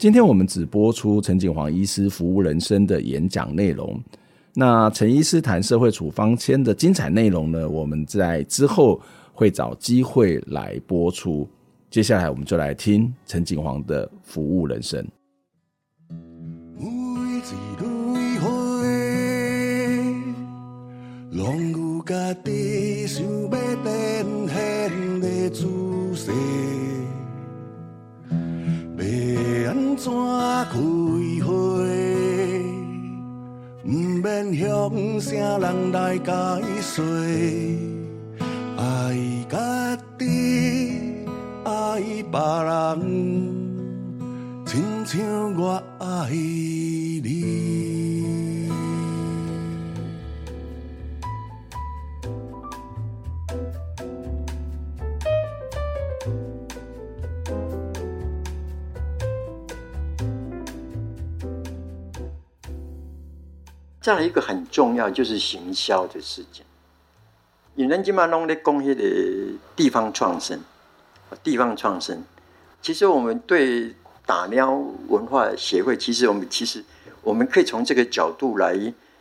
[0.00, 4.02] 今天我们只播出陈锦煌医师服务人生的演讲内容。
[4.54, 7.68] 那陈医师谈社会处方签的精彩内容呢？
[7.68, 8.98] 我们在之后
[9.34, 11.46] 会找机会来播出。
[11.90, 15.06] 接下来我们就来听陈锦煌的服务人生。
[16.78, 17.42] 每一
[17.78, 18.48] 蕊花，
[21.30, 25.66] 拢有家己想要展现的姿
[26.14, 26.32] 势。
[30.02, 30.70] 怎开
[31.44, 31.52] 花？
[33.84, 33.90] 毋
[34.22, 36.32] 免向啥人来解
[36.80, 37.02] 释。
[38.78, 39.14] 爱
[39.46, 39.58] 家
[40.18, 40.24] 己，
[41.64, 42.00] 爱
[42.32, 42.96] 别人，
[44.64, 45.20] 亲像
[45.54, 47.39] 我爱你。
[64.00, 66.64] 再来一个很重要，就是行销的事情。
[67.74, 70.58] 因为咱今嘛拢咧讲迄个地方创生，
[71.42, 72.24] 地方创生。
[72.80, 74.72] 其实我们对打喵
[75.08, 76.82] 文化协会，其实我们其实
[77.22, 78.74] 我们可以从这个角度来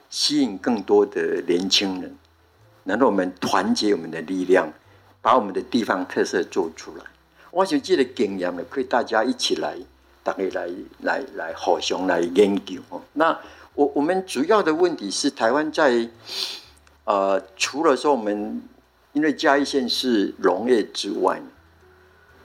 [0.10, 2.16] 吸引更多的年轻人，
[2.86, 4.72] 然后我们团结我们的力量，
[5.22, 7.04] 把我们的地方特色做出来。
[7.52, 9.76] 我想这个经验呢，可以大家一起来，
[10.24, 10.70] 大家来
[11.02, 13.02] 来来互相来研究哦。
[13.14, 13.38] 那
[13.80, 16.06] 我我们主要的问题是，台湾在
[17.06, 18.62] 呃，除了说我们
[19.14, 21.42] 因为嘉义县是农业之外，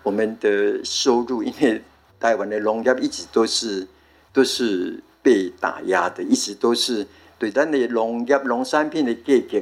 [0.04, 1.82] 我们的收入因为
[2.20, 3.84] 台湾的农业一直都是
[4.32, 7.04] 都是被打压的，一直都是
[7.36, 9.60] 对咱的农业农产品的价格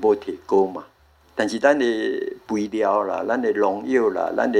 [0.00, 0.82] 无提高嘛。
[1.34, 1.84] 但是咱的
[2.48, 4.58] 肥料啦、咱的农药啦、咱的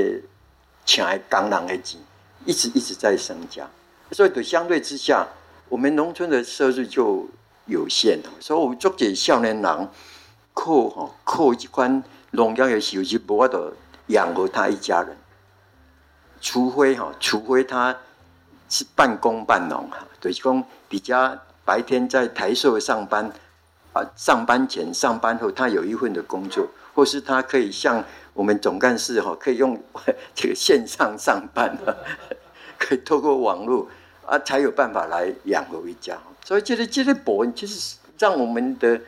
[0.85, 1.99] 请的工人的钱，
[2.45, 3.67] 一直一直在增加，
[4.11, 5.27] 所以对相对之下。
[5.73, 7.27] 我们农村的收入就
[7.65, 9.89] 有限了，所以我们做这少年人
[10.53, 13.73] 靠哈靠一款农业的收入，无法度
[14.09, 15.17] 养活他一家人。
[16.43, 17.97] 除非哈，除非他
[18.69, 23.33] 是半工半农哈，就是讲比较白天在台塑上班
[23.95, 28.05] 啊，上班前、上班后，他有一份的工作，或是他可以像
[28.35, 29.83] 我们总干事哈，可以用
[30.35, 31.75] 这个线上上班，
[32.79, 33.89] 可以透过网络。
[34.33, 36.17] 啊，才有办法来养活一家。
[36.43, 38.99] 所以，这个这个部分其实让我们的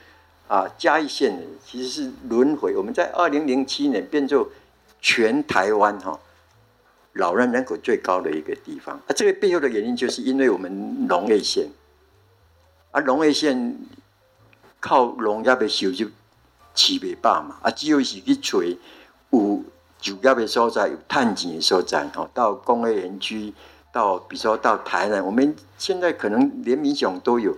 [0.48, 1.34] 啊嘉义县
[1.64, 2.76] 其实是轮回。
[2.76, 4.46] 我们在二零零七年变做
[5.00, 6.20] 全台湾哈
[7.14, 8.96] 老人人口最高的一个地方。
[9.06, 11.70] 啊，这个背后的原因就是因为我们农业县，
[12.90, 13.78] 啊，农业县
[14.78, 16.10] 靠农业的收入
[16.74, 19.64] 七百八嘛，啊，只有是去找有
[19.98, 23.54] 就业的所在、有赚钱的所在，哈，到工业园区。
[23.94, 27.56] 到，比如说到台南，我们现在可能连民雄都有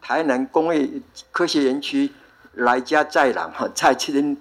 [0.00, 0.90] 台南工业
[1.30, 2.10] 科学园区
[2.54, 4.36] 来家在人哈，在这边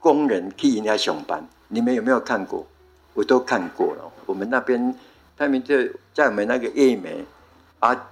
[0.00, 2.66] 工人替人家上班，你们有没有看过？
[3.14, 4.12] 我都看过了。
[4.26, 4.92] 我们那边
[5.36, 5.76] 他们就
[6.12, 7.24] 在我们那个叶梅
[7.78, 8.08] 啊，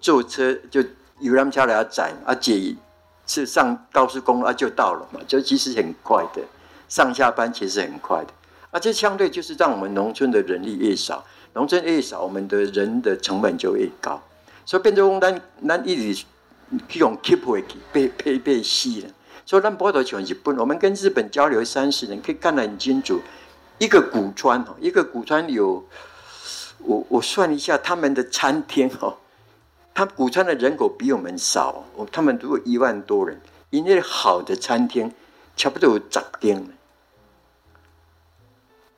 [0.00, 0.82] 坐车就
[1.20, 2.74] 游览车来载啊，姐
[3.24, 6.42] 是上高速公路啊就到了嘛，就其实很快的，
[6.88, 8.32] 上下班其实很快的，
[8.72, 11.24] 而这相对就是让我们农村的人力越少。
[11.56, 14.22] 农村越少，我们的人的成本就越高，
[14.66, 16.26] 所以变成咱咱一直
[16.86, 19.08] 去用 keep 回去，被被被吸了。
[19.46, 23.18] 所以咱不得像日本，我们跟日本交流三十年，可以看得很清楚。
[23.78, 25.82] 一个古川哦，一个古川有，
[26.80, 29.16] 我我算一下，他们的餐厅哦，
[29.94, 33.40] 他古川的人口比我们少，他们如果一万多人，
[33.70, 35.10] 因为好的餐厅
[35.56, 36.62] 差不多有十间。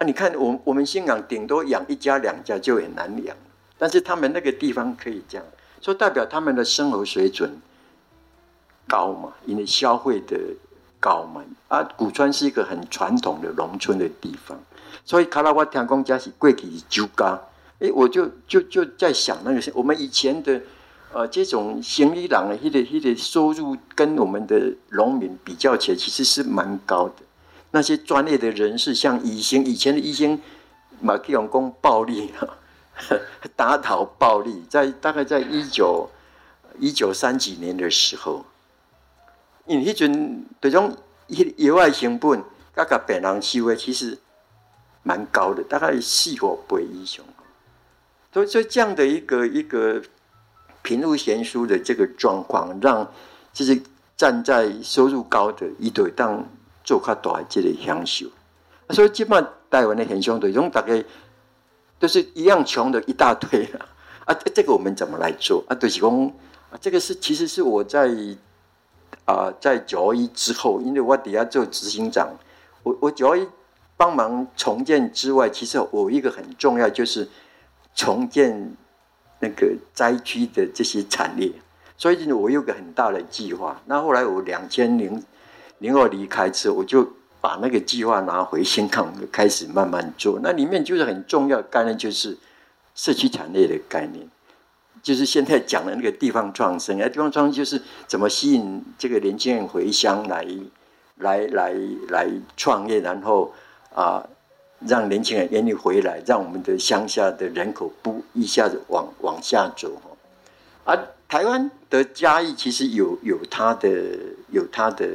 [0.01, 3.37] 那、啊、你看，我我们香港顶多养一家两家就很难养，
[3.77, 5.45] 但是他们那个地方可以这样，
[5.81, 7.51] 说代表他们的生活水准
[8.87, 10.39] 高嘛，因为消费的
[11.01, 11.43] 高嘛。
[11.67, 14.57] 啊，古川是一个很传统的农村的地方，
[15.05, 17.37] 所以卡拉瓦听讲家是贵起酒家。
[17.81, 20.61] 哎，我就就就在想那个我们以前的
[21.13, 27.15] 呃这种行李郎的迄个迄个收入跟我们的农民比较起来，其实是蛮高的。
[27.71, 30.41] 那些专业的人士，像以前以前的医生
[31.01, 32.57] 马克永公暴力啊，
[33.55, 36.09] 打倒暴力，在大概在一九
[36.79, 38.47] 一九三几年的时候，
[39.67, 40.97] 因为那阵这种
[41.29, 42.43] 野外成本，
[42.75, 44.19] 各个本人收的其实
[45.03, 47.25] 蛮高的，大概四五倍以上。
[48.33, 50.03] 所以，所以这样的一个一个
[50.83, 53.13] 贫富悬殊的这个状况，让
[53.53, 53.83] 就是
[54.17, 56.49] 站在收入高的一对当。
[56.89, 58.29] 做较大这个享受，
[58.89, 61.05] 所以基本上台湾的很相对，种大概
[61.99, 63.87] 都是一样穷的一大堆了
[64.25, 64.33] 啊。
[64.55, 65.75] 这个我们怎么来做啊？
[65.75, 66.33] 就是讲
[66.71, 68.09] 啊，这个是其实是我在
[69.27, 72.27] 啊在九一之后，因为我底下做执行长，
[72.83, 73.47] 我我九一
[73.99, 77.29] 帮忙重建之外，其实我一个很重要就是
[77.95, 78.75] 重建
[79.41, 81.53] 那个灾区的这些产业，
[81.99, 83.79] 所以我有个很大的计划。
[83.85, 85.23] 那后来我两千零
[85.79, 87.09] 零二离开之后，我就
[87.41, 90.41] 把那个计划拿回香港，开始慢慢做。
[90.43, 92.37] 那里面就是很重要的概念，就是
[92.97, 94.27] 社区产业的概念，
[95.05, 97.01] 就是现在讲的那个地方创生。
[97.01, 100.45] 哎，地方创生就是怎么吸引这个年轻人回乡来，
[101.19, 101.73] 来，来，
[102.09, 103.55] 来创业，然后
[103.95, 104.27] 啊，
[104.81, 109.93] 让年轻人愿意回来，让我们的乡下的人口不一下子往往下走。
[110.85, 110.99] 啊，
[111.29, 113.89] 台湾的嘉义其实有有它的
[114.51, 115.07] 有它的。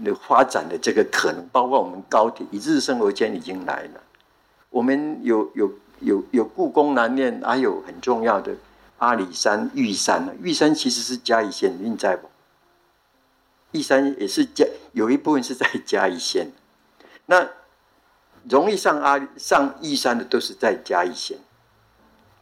[0.00, 4.00] 啊，那发展的这个可能，包括我们高铁一日生活圈已经来了，
[4.70, 5.70] 我们有有
[6.00, 8.54] 有有故宫南面，还有很重要的
[8.98, 10.32] 阿里山、玉山呢。
[10.42, 12.28] 玉山其实是嘉义县，你在不？
[13.72, 16.50] 玉山也是嘉，有一部分是在嘉义县。
[17.26, 17.48] 那
[18.48, 21.36] 容易上阿上玉山的都是在嘉义县，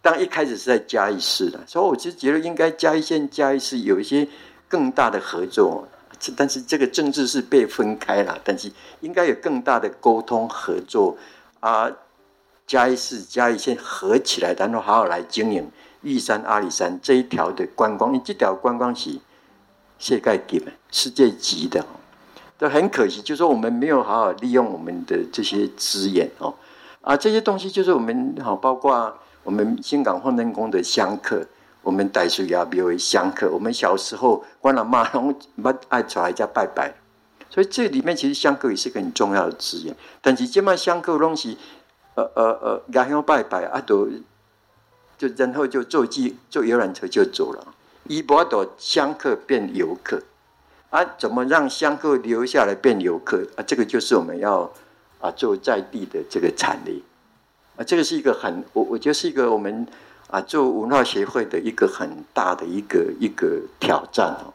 [0.01, 4.27] 当一开始是在嘉义市的，所以我就觉得应该嘉义县、嘉义市有一些
[4.69, 5.87] 更大的合作。
[6.21, 11.16] 这但是这个政治是被分开了，但是应该有更大的沟通合作
[11.61, 11.91] 啊，
[12.66, 15.71] 嘉义市、嘉义县合起来，然后好好来经营
[16.03, 19.11] 玉山、阿里山这一条的观光，因为这条观光是
[19.99, 21.85] 世界级的、世界级的，
[22.59, 26.55] 都很可惜，就是说我们没有好好利用我们的这些资源哦，
[27.01, 31.47] 啊，这些东西就是我们好，包括我们新港奉天宫的香客。
[31.83, 33.49] 我们带出也比为香客。
[33.51, 36.93] 我们小时候，关了妈拢不爱出来家拜拜，
[37.49, 39.97] 所以这里面其实香客也是个很重要的资源。
[40.20, 41.57] 但是这么香客东西，
[42.14, 44.09] 呃呃呃，家乡拜拜啊，都
[45.16, 47.74] 就然后就坐机坐游览车就走了。
[48.05, 50.22] 一波多香客变游客
[50.91, 53.62] 啊，怎么让香客留下来变游客啊？
[53.66, 54.70] 这个就是我们要
[55.20, 56.95] 啊做在地的这个产业
[57.76, 59.87] 啊，这个是一个很我我觉得是一个我们。
[60.29, 64.53] 啊，做文化协会的一个很大的一个一个挑战哦。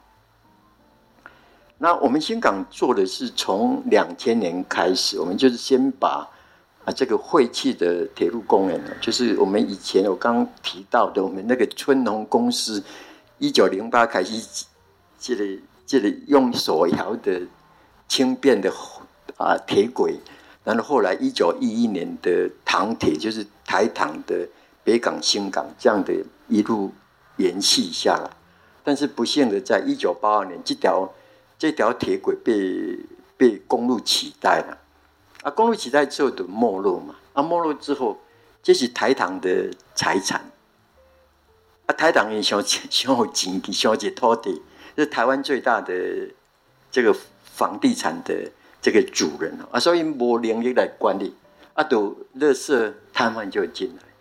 [1.80, 6.30] 那我们新港做的是从两千年开始，我们就是先把
[6.86, 12.84] 啊这个废弃的铁路公园，就是我们以前我刚刚提到的，我们那个春农公司
[13.40, 14.66] 一九零八开始，
[15.20, 17.42] 这里这里用手摇的
[18.08, 18.72] 轻便的
[19.38, 20.20] 啊铁轨，
[20.64, 24.48] 然后后来一九一一年的糖铁，就是台糖的。
[24.84, 26.14] 北港、新港这样的
[26.48, 26.92] 一路
[27.38, 28.30] 延续下来，
[28.84, 31.14] 但是不幸的，在一九八二年，这条
[31.58, 33.00] 这条铁轨被
[33.38, 34.78] 被公路取代了。
[35.42, 38.18] 啊，公路取代之后的没落嘛，啊，没落之后，
[38.62, 40.52] 这是台糖的财产。
[41.86, 44.62] 啊，台糖也想想有钱，想有土地，
[44.96, 45.94] 是台湾最大的
[46.90, 47.14] 这个
[47.44, 48.50] 房地产的
[48.82, 51.36] 这个主人啊，所以没能力来管理，
[51.74, 54.13] 啊，都垃圾摊贩就进来。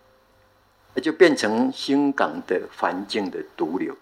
[0.93, 3.95] 那就变成新港的环境的毒瘤。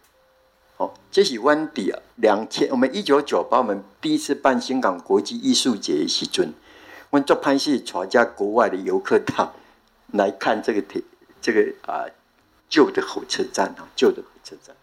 [0.77, 6.53] 哦，这是湾底啊，两千我们一九九八我们第一次办新港国际艺术节的时阵，
[7.11, 9.53] 我们做拍戏，传家国外的游客到
[10.13, 11.03] 来看这个铁
[11.39, 12.05] 这个啊
[12.67, 14.75] 旧的火车站啊，旧的火车站。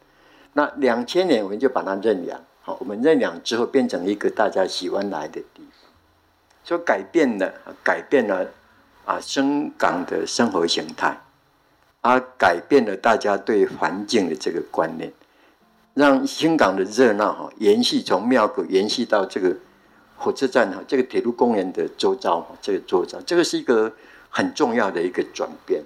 [0.53, 5.91] 那两千年我们就把它认养，好，我们认养之后变成一个大家喜欢来的地方，
[6.63, 7.53] 就改变了
[7.83, 8.49] 改变了
[9.05, 11.19] 啊，新港的生活形态。
[12.01, 15.13] 而改变了大家对环境的这个观念，
[15.95, 19.57] 让新港的热闹哈延续从庙口延续到这个
[20.17, 23.93] 火车站哈，这个铁路公园的周遭哈，这个周遭，这个是一个
[24.31, 25.83] 很重要的一个转变。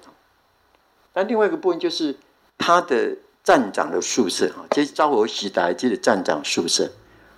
[1.13, 2.17] 但另外一个部分就是
[2.59, 6.91] 它的站长的宿舍哈，这是昭和时代这个站长宿舍，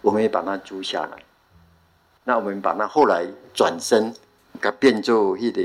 [0.02, 1.22] 我们也把它租下来。
[2.24, 4.12] 那我们把它后来转身，
[4.60, 5.62] 给它变做一个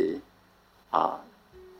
[0.89, 1.21] 啊，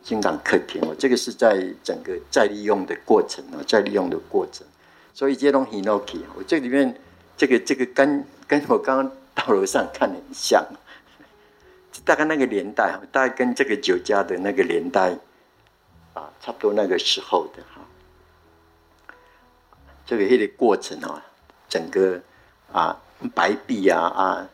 [0.02, 0.96] 金港客厅哦。
[0.98, 4.66] 这个是在整个再利用的过程啊，再利用的过程。
[5.14, 7.00] 所以这种 Hinoki，我这里面
[7.36, 10.66] 这个这个跟跟我刚刚到楼上看的很像，
[12.06, 15.18] 大概那个年代，大概跟这个酒家的那个年代
[16.14, 17.82] 啊，差不多那个时候的哈。
[20.06, 21.24] 这个一个过程啊，
[21.68, 22.20] 整个
[22.72, 23.00] 啊
[23.36, 24.50] 白壁啊啊，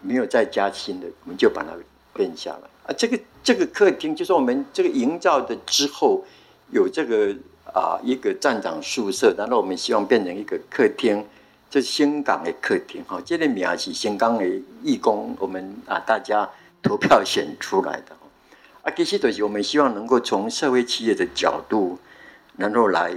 [0.00, 1.70] 没有再加新的，我们就把它
[2.12, 2.94] 变下来啊。
[2.96, 6.24] 这个这个客厅就是我们这个营造的之后
[6.70, 7.34] 有这个
[7.72, 11.24] 啊一个站长宿舍，然后我们希望变成一个客厅，
[11.68, 13.20] 这是新港的客厅哈。
[13.24, 14.44] 这个名是新港的
[14.82, 16.48] 义工，我们啊大家
[16.82, 18.16] 投票选出来的
[18.82, 18.92] 啊。
[18.96, 21.98] 其实就是我们希望能够从社会企业的角度。
[22.56, 23.12] 然后来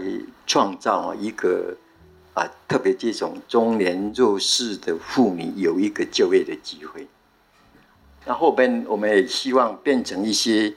[0.47, 1.77] 创造一个
[2.33, 7.05] 啊，特别这种中年弱势的妇女有一个就业的机会。
[8.27, 10.73] 那后边我们也希望变成一些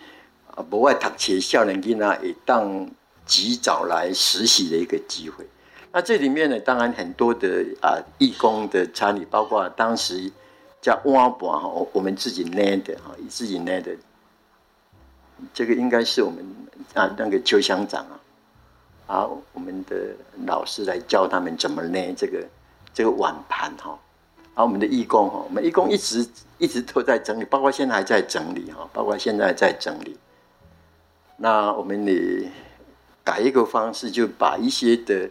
[0.55, 2.89] 啊，不外读书少年囡仔也当
[3.27, 5.45] 及早来实习的一个机会。
[5.91, 10.31] 那这里面呢，当然很多的啊义工的参与，包括当时
[10.81, 13.91] 叫挖宝哈，我我们自己捏的哈，自己捏的。
[15.53, 16.45] 这个应该是我们
[16.95, 18.21] 啊那个邱乡长啊。
[19.09, 19.97] 啊，我们的
[20.47, 22.47] 老师来教他们怎么捏这个
[22.95, 23.91] 这个碗盘哈。
[23.91, 23.99] 啊，
[24.55, 26.29] 我们的义工哈，我们义工一直
[26.59, 30.19] 一直都在整理，包括现在还在整理哈，包括现在还在整理。
[31.37, 32.51] 那我们也
[33.25, 35.31] 改一个方式，就把一些的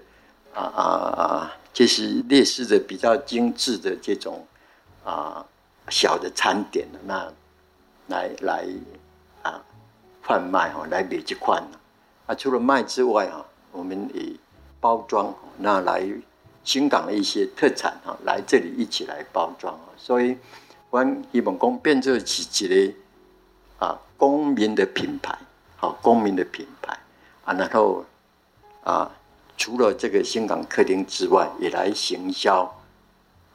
[0.54, 4.46] 啊啊啊，就是烈士的比较精致的这种
[5.04, 5.46] 啊
[5.90, 7.32] 小的餐点，那
[8.08, 8.68] 来来
[9.44, 9.62] 啊
[10.24, 11.64] 贩卖哈，来卖这款
[12.26, 13.46] 啊，除了卖之外哈。
[13.72, 14.40] 我们以
[14.80, 16.04] 包装，那来
[16.64, 19.78] 新港的一些特产哈，来这里一起来包装。
[19.98, 20.38] 所以，
[20.90, 22.94] 我希望讲变成是一个
[23.86, 25.38] 啊公民的品牌，
[25.78, 26.98] 好公民的品牌
[27.46, 28.06] 啊，然后
[28.84, 29.12] 啊，
[29.58, 32.64] 除了这个新港客厅之外，也来行销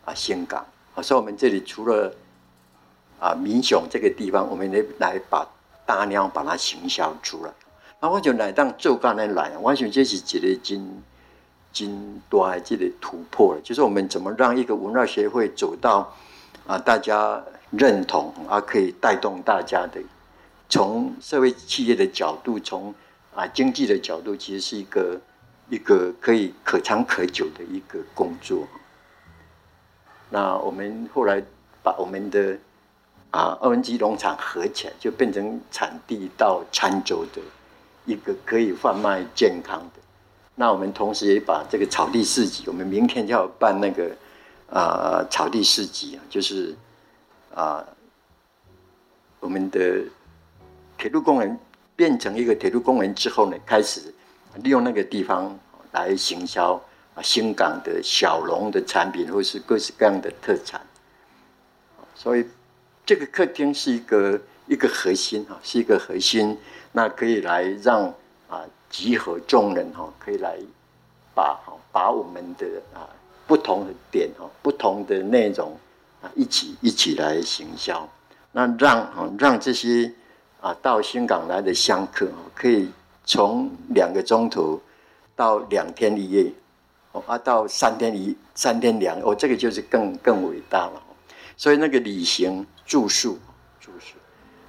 [0.04, 1.02] 啊新港啊。
[1.02, 2.14] 所以，我们这里除了
[3.20, 5.46] 啊民雄这个地方，我们来来把
[5.86, 7.52] 大量把它行销出来。
[8.00, 11.02] 那我就来当做干的来，我想这是一个真
[11.74, 16.14] 真大的这个突破了，就是我们怎么让一个文化协会走到
[16.66, 20.00] 啊大家认同啊，可以带动大家的，
[20.70, 22.94] 从社会企业的角度，从
[23.34, 25.20] 啊经济的角度，其实是一个
[25.68, 28.66] 一个可以可长可久的一个工作。
[30.30, 31.42] 那我们后来
[31.82, 32.56] 把我们的
[33.32, 37.42] 啊二文基农场合起来，就变成产地到餐桌的。
[38.06, 40.00] 一个可以贩卖健康的，
[40.56, 44.10] 那我们同时也把这个草地市集，我们明天就要办那个
[44.70, 46.74] 啊、草地市集啊，就是
[47.54, 47.84] 啊、
[49.40, 50.02] 我们的
[50.96, 51.58] 铁路公园
[51.96, 54.00] 变成一个铁路公园之后呢，开始
[54.62, 55.58] 利用那个地方
[55.92, 56.80] 来行销
[57.14, 60.80] 啊新港的小农的产品，或是各式各样的特产。
[62.14, 62.46] 所以
[63.04, 66.56] 这个客厅是一个一个核心啊，是一个核心。
[66.92, 68.04] 那可以来让
[68.48, 68.64] 啊
[68.94, 70.56] 集合众人哈，可以来
[71.34, 71.58] 把
[71.90, 72.64] 把我们的
[72.94, 73.10] 啊
[73.44, 75.76] 不同的点哈不同的内容
[76.22, 78.08] 啊一起一起来行销，
[78.52, 80.08] 那让啊让这些
[80.60, 82.88] 啊到新港来的香客可以
[83.24, 84.80] 从两个钟头
[85.34, 86.52] 到两天一夜
[87.10, 91.02] 哦啊到三天一三天两哦这个就是更更伟大了，
[91.56, 93.36] 所以那个旅行住宿
[93.80, 94.14] 住宿，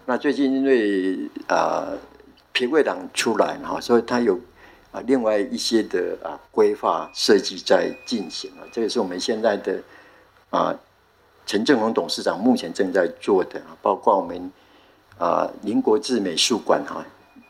[0.04, 1.94] 那最近因为啊。
[2.56, 4.40] 品味党出来哈，所以它有
[4.94, 9.78] 啊另外一些的啊规划设计在进行啊，这个是我们现在的
[10.50, 10.74] 啊
[11.46, 14.50] 陈正宏董事长目前正在做的啊，包括我们
[15.18, 17.06] 啊林国志美术馆哈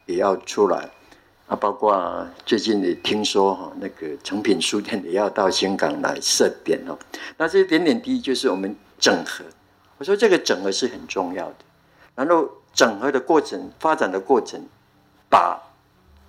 [0.07, 0.89] 也要出来
[1.45, 6.97] 啊，包括最近也听说哈那个诚品书店也要到香港来设点哦，
[7.37, 9.45] 那这些点点滴滴就是我们整合，
[9.99, 11.55] 我说这个整合是很重要的，
[12.15, 14.59] 然后整合的过程发展的过程。
[15.35, 15.61] 把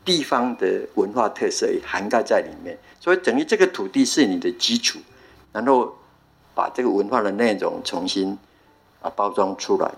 [0.04, 4.98] 地方的文化特色也涵盖在里面，所以等于这个土地是你的基础，
[5.52, 5.96] 然后
[6.56, 8.36] 把这个文化的内容重新
[9.00, 9.88] 啊包装出来，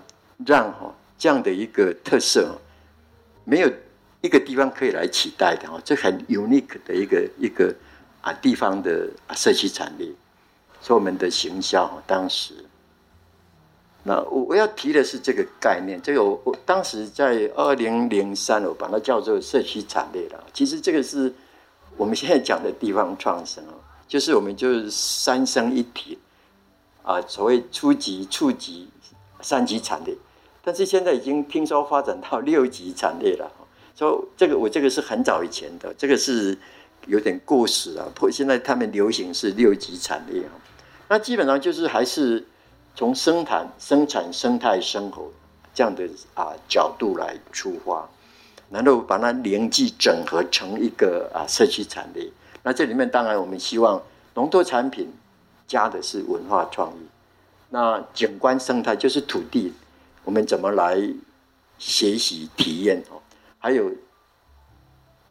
[0.45, 2.55] 让哈这样的一个特色，
[3.45, 3.71] 没有
[4.21, 7.73] 一个地方可以来取代的哦，这很 unique 的一个一个
[8.21, 10.05] 啊地方的啊社区产业，
[10.81, 12.53] 所以我们的行销当时，
[14.09, 20.43] 那我我要提的是这个概念，这个我我当时在二零零三，我把它叫做社区产业了。
[20.51, 21.31] 其实这个是
[21.95, 26.17] 我们现在讲的地方创生哦，就是我们就是三生一体
[27.03, 28.89] 啊，所谓初级、处级、
[29.41, 30.17] 三级产业。
[30.63, 33.51] 但是现在已经听说发展到六级产业了。
[33.95, 36.57] 说、so, 这个我这个是很早以前的，这个是
[37.05, 38.11] 有点过时了。
[38.31, 40.57] 现在他们流行是六级产业啊，
[41.09, 42.43] 那基本上就是还是。
[42.95, 45.31] 从生产、生产、生态、生活
[45.73, 48.09] 这样的啊角度来出发，
[48.69, 52.29] 然后把它联系整合成一个啊社区产业。
[52.61, 54.01] 那这里面当然我们希望
[54.33, 55.13] 农特产品
[55.65, 57.07] 加的是文化创意，
[57.69, 59.73] 那景观生态就是土地，
[60.25, 61.01] 我们怎么来
[61.77, 63.21] 学习体验哦？
[63.59, 63.89] 还有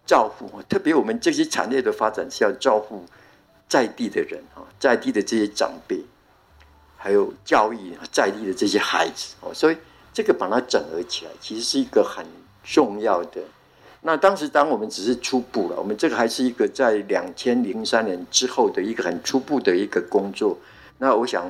[0.07, 3.05] 照顾，特别我们这些产业的发展是要照顾
[3.69, 6.03] 在地的人啊，在地的这些长辈。
[7.01, 9.77] 还有教育在地的这些孩子哦，所以
[10.13, 12.27] 这个把它整合起来，其实是一个很
[12.65, 13.41] 重要的。
[14.01, 20.59] 那当时当我们只是初步了，我们这个还是一个在两千零三年之后的一个很初步的一个工作。
[20.99, 21.47] 那我想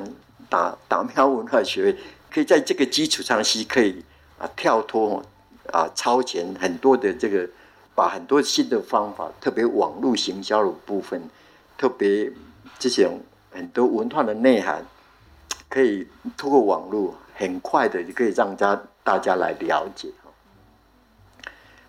[0.50, 1.98] 打打喵文化学会
[2.30, 4.04] 可以在这个基础上是可以
[4.38, 5.22] 啊跳脱
[5.72, 7.48] 啊超前很多的这个，
[7.94, 11.22] 把很多新的方法，特别网络行销的部分，
[11.78, 12.30] 特别
[12.78, 13.20] 这种
[13.50, 14.84] 很多文化的内涵。
[15.68, 16.06] 可以
[16.36, 20.08] 通过网络很快的就可以让大大家来了解。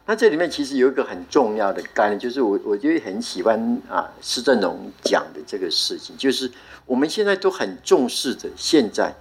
[0.06, 6.52] 那这里面其实有一个很重要的概念，就是我我就很喜欢啊施振荣讲的这个事情，就是
[6.88, 9.16] 我们现在都很重视着现在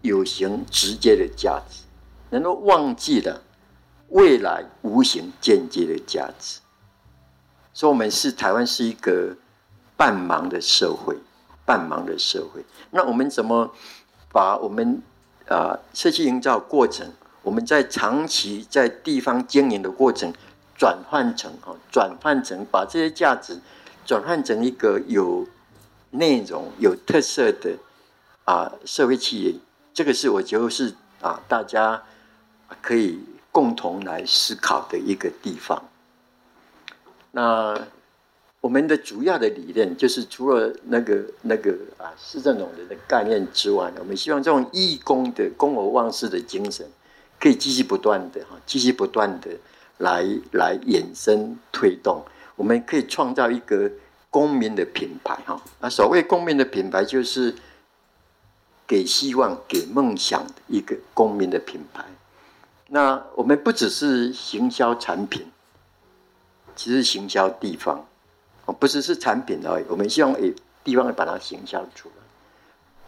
[0.00, 1.82] 有形直接的价值，
[2.30, 3.42] 然后忘记了
[4.10, 6.60] 未来无形间接的价值。
[7.74, 9.36] 所以，我们是台湾是一个
[9.96, 11.16] 半盲的社会。
[11.72, 13.72] 半盲的社会，那我们怎么
[14.30, 15.02] 把我们
[15.48, 17.10] 啊社区营造过程，
[17.42, 20.30] 我们在长期在地方经营的过程，
[20.76, 23.58] 转换成啊，转换成把这些价值
[24.04, 25.48] 转换成一个有
[26.10, 27.78] 内容、有特色的
[28.44, 29.54] 啊社会企业，
[29.94, 32.02] 这个是我觉得是啊大家
[32.82, 33.18] 可以
[33.50, 35.82] 共同来思考的一个地方。
[37.30, 37.80] 那。
[38.62, 46.86] 我们的主要的理念就是，除了那个那个啊，施振荣的概念之外，我们希望这种义工的公而忘事的精神，
[47.40, 49.50] 可以继续不断的哈，继续不断的
[49.98, 52.24] 来来衍生推动。
[52.54, 53.90] 我们可以创造一个
[54.30, 55.60] 公民的品牌哈。
[55.80, 57.52] 那所谓公民的品牌，就是
[58.86, 62.04] 给希望、给梦想的一个公民的品牌。
[62.86, 65.50] 那我们不只是行销产品，
[66.76, 68.06] 其实行销地方。
[68.74, 70.54] 不只是产品而已，我们希望诶
[70.84, 72.14] 地方把它形象出来，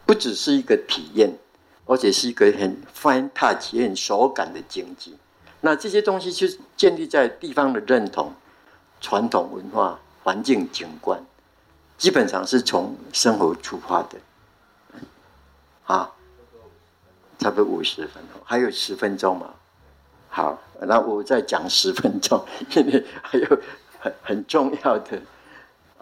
[0.07, 1.37] 不只是一个体验，
[1.87, 5.17] 而且是一个很 fine touch、很手感的经济。
[5.61, 8.33] 那这些东西就是建立在地方的认同、
[9.01, 11.21] 传统文化、环境景观，
[11.97, 14.19] 基本上是从生活出发的。
[15.87, 16.11] 啊，
[17.39, 19.55] 差不多五十分钟，还有十分钟嘛？
[20.29, 22.45] 好，那我再讲十分钟，
[22.75, 23.59] 因为还有
[24.01, 25.21] 很很重要的。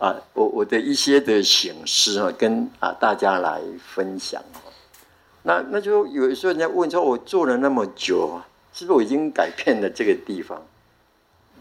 [0.02, 3.62] 啊，我我的一些的省思啊，跟啊大家来
[3.94, 4.58] 分享哦。
[5.44, 8.42] 那那就有时候人家问说，我做了那么久，
[8.74, 10.60] 是不是我已经改变了这个地方？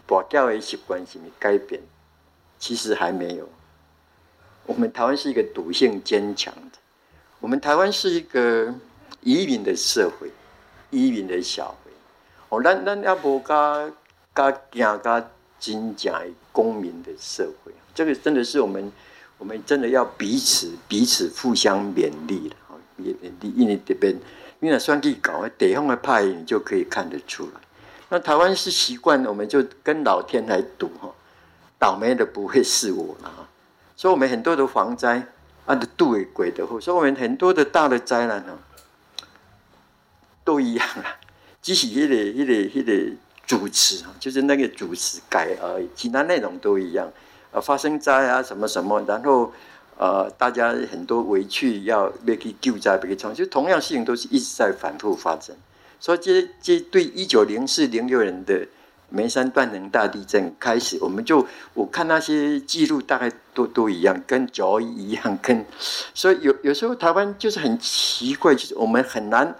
[0.08, 1.80] 把教育习惯是没改变，
[2.58, 3.48] 其实还没有。
[4.66, 6.78] 我们台湾是一个赌性坚强的，
[7.38, 8.74] 我们台湾是一个
[9.20, 10.28] 移民的社会，
[10.90, 11.92] 移民的小会。
[12.48, 13.88] 哦，咱咱要不加
[14.34, 15.30] 加加加
[15.60, 16.12] 真正
[16.50, 17.72] 公民的社会。
[17.94, 18.90] 这个真的是我们，
[19.38, 22.78] 我们真的要彼此彼此互相勉励的啊！
[22.98, 24.14] 勉励，因为这边，
[24.60, 27.60] 因为算计搞地方的派，你就可以看得出来。
[28.08, 31.12] 那台湾是习惯，我们就跟老天来赌哈，
[31.78, 33.48] 倒霉的不会是我了。
[33.96, 35.26] 所以，我们很多的防灾
[35.66, 36.80] 啊，都杜为鬼的祸。
[36.80, 38.58] 所以，我们很多的大的灾难呢，
[40.44, 41.16] 都一样啊，
[41.60, 43.16] 只是一个一个一个
[43.46, 47.10] 主持啊，就是那个主持改而已，其他内容都一样。
[47.52, 49.52] 呃，发生灾啊，什么什么，然后，
[49.98, 55.54] 呃，大家很多回去要别去救灾，别去创，就同样事情都是一直在反复发生。
[56.00, 58.66] 所以这，这对一九零四零六年的
[59.10, 65.66] 梅山断层大地震开始，我们就我看那些记录，大概都都一样，跟昨一样，跟
[66.14, 69.54] 所以有有时候台湾就是很奇怪，就是我们很难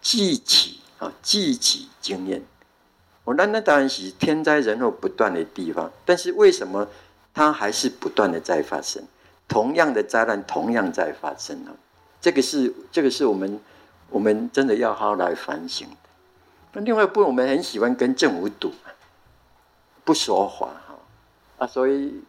[0.00, 2.42] 记起啊，记起经验。
[3.24, 6.88] 我那那当然是天灾人祸不断的地方，但是为什么？
[7.32, 9.02] 它还是不断的在发生，
[9.48, 11.72] 同样的灾难同样在发生啊。
[12.20, 13.60] 这个是这个是我们
[14.10, 15.96] 我们真的要好好来反省的。
[16.72, 18.72] 那另外一部分，我们很喜欢跟政府赌，
[20.04, 20.94] 不说话哈
[21.58, 22.22] 啊，所以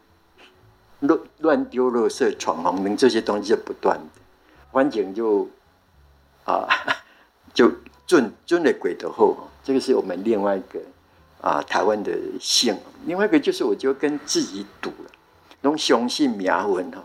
[1.01, 4.21] 乱乱丢垃圾、闯红灯这些东西就不断的，
[4.71, 5.47] 环境就
[6.45, 6.67] 啊
[7.53, 7.71] 就
[8.07, 10.79] 尊尊的鬼的后，这个是我们另外一个
[11.41, 12.77] 啊台湾的性。
[13.05, 15.11] 另外一个就是，我就跟自己赌了，
[15.63, 17.03] 用相信苗文哈。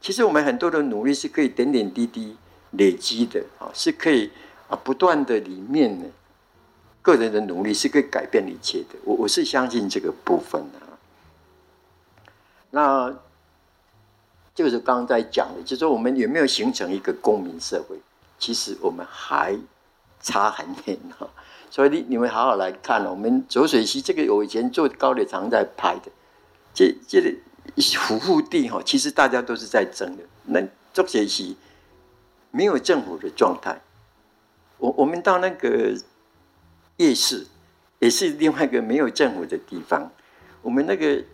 [0.00, 2.36] 其实我们很多的努力是可以点点滴滴
[2.72, 4.30] 累积的啊，是可以
[4.68, 6.06] 啊不断的里面呢，
[7.02, 8.98] 个人的努力是可以改变一切的。
[9.04, 10.80] 我我是相信这个部分的。
[12.70, 13.14] 那
[14.54, 17.96] 这个是刚刚在讲的，就是说我们有没有形成一个公民社会？
[18.38, 19.58] 其实我们还
[20.20, 21.26] 差很远哈。
[21.70, 26.10] 所以你你们好好来看，我们浊水溪这个我以前做高铁常在拍的，
[26.74, 27.32] 这这个。
[27.98, 30.22] 府库地哈，其实大家都是在争的。
[30.44, 30.60] 那
[30.94, 31.56] 浊水溪
[32.52, 33.80] 没有政府的状态，
[34.78, 35.94] 我我们到那个
[36.96, 37.44] 夜市，
[37.98, 40.12] 也是另外一个没有政府的地方。
[40.62, 41.24] 我们那个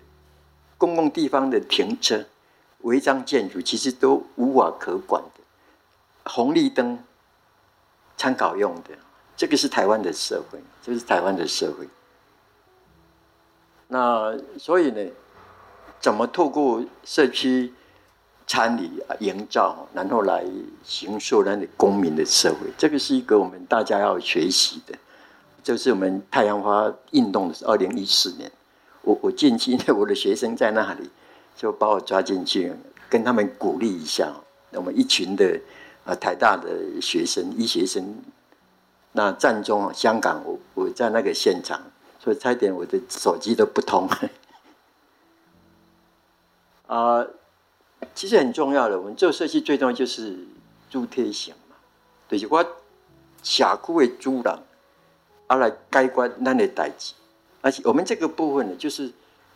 [0.79, 2.25] 公共地方的停车、
[2.81, 5.43] 违章建筑，其实都无法可管的。
[6.25, 6.99] 红绿灯
[8.17, 8.97] 参考用的，
[9.43, 11.89] 这个是台湾的社会，这、就是台湾的社会。
[13.89, 15.05] 那所以呢？
[15.99, 17.75] 怎么透过社区
[18.47, 18.89] 参与
[19.19, 20.45] 营造，然后来
[20.85, 22.71] 形塑那个公民的社会？
[22.79, 24.95] 这个是一个我们大家要学习的。
[25.61, 28.49] 就是我们太阳花运动的是二零一四年，
[29.01, 31.11] 我我近期，我的学生在那里，
[31.57, 32.73] 就把我抓进去，
[33.11, 34.33] 跟他们鼓励一下。
[34.75, 35.61] 我们一群的
[36.05, 38.15] 啊台大的学生医学生，
[39.13, 41.81] 那战中香港，我我在那个现场，
[42.19, 44.09] 所以差点我的手机都不通。
[46.87, 47.27] 啊、
[48.15, 50.39] 其实很重要的，我们做设计最重要就是
[50.91, 51.77] 主体性嘛，
[52.29, 52.63] 就是我
[53.43, 54.59] 社区的主人，
[55.47, 57.15] 啊来解决咱的代志，
[57.63, 59.07] 而且我们这个部分呢，就是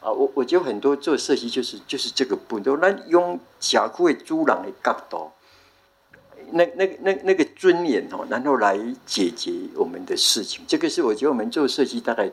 [0.01, 5.31] 啊，我我觉得很多做设计就是就是这个部分，都咱用社区的主人的角度，
[6.53, 12.31] 那那那那个尊严哦，然后来解决我们的事情，这个是我觉得我们做设计大概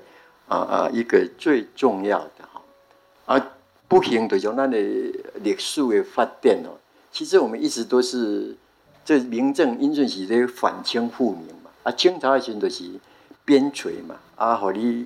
[0.48, 2.62] 啊啊一个最重要的哈
[3.26, 3.48] 啊。
[3.86, 6.74] 不行的，就那里历史的发展哦。
[7.12, 8.56] 其实我们一直都是
[9.06, 11.70] 这明正因顺时的反清复明嘛。
[11.84, 12.86] 啊，清朝的时候都是
[13.46, 15.06] 边陲嘛，啊，和你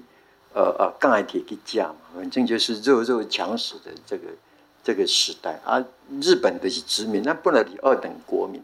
[0.53, 4.24] 呃呃钢铁去架嘛，反正就是弱肉强食的这个
[4.82, 5.84] 这个时代啊。
[6.22, 8.62] 日本的是殖民，那不能比二等国民。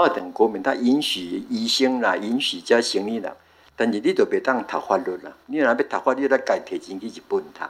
[0.00, 3.36] 二等国民他允许医生啦，允许加行李啦，
[3.76, 5.32] 但是你都别当读法律啦。
[5.46, 7.64] 你若要读法律，你得改提前去日本读。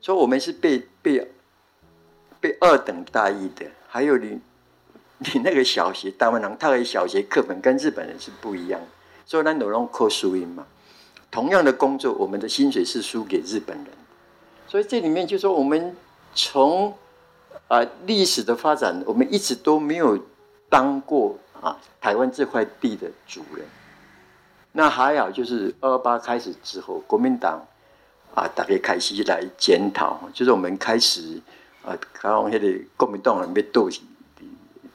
[0.00, 1.26] 所以，我们是被被
[2.40, 3.66] 被二等待遇的。
[3.88, 4.38] 还有你，
[5.18, 8.80] 你那个小学，台湾人他的小学课本跟日本人是不一样。
[9.24, 10.66] 所以，咱都用扣输赢嘛。
[11.30, 13.86] 同样的工作，我们的薪水是输给日本人。
[14.68, 15.96] 所以，这里面就说，我们
[16.34, 16.94] 从
[17.68, 20.18] 啊历史的发展，我们一直都没有
[20.68, 23.66] 当过啊台湾这块地的主人。
[24.72, 27.66] 那还好，就是二八开始之后，国民党。
[28.34, 31.40] 啊，大家开始来检讨，就是我们开始
[31.82, 34.02] 啊，刚刚那个国民党人被斗起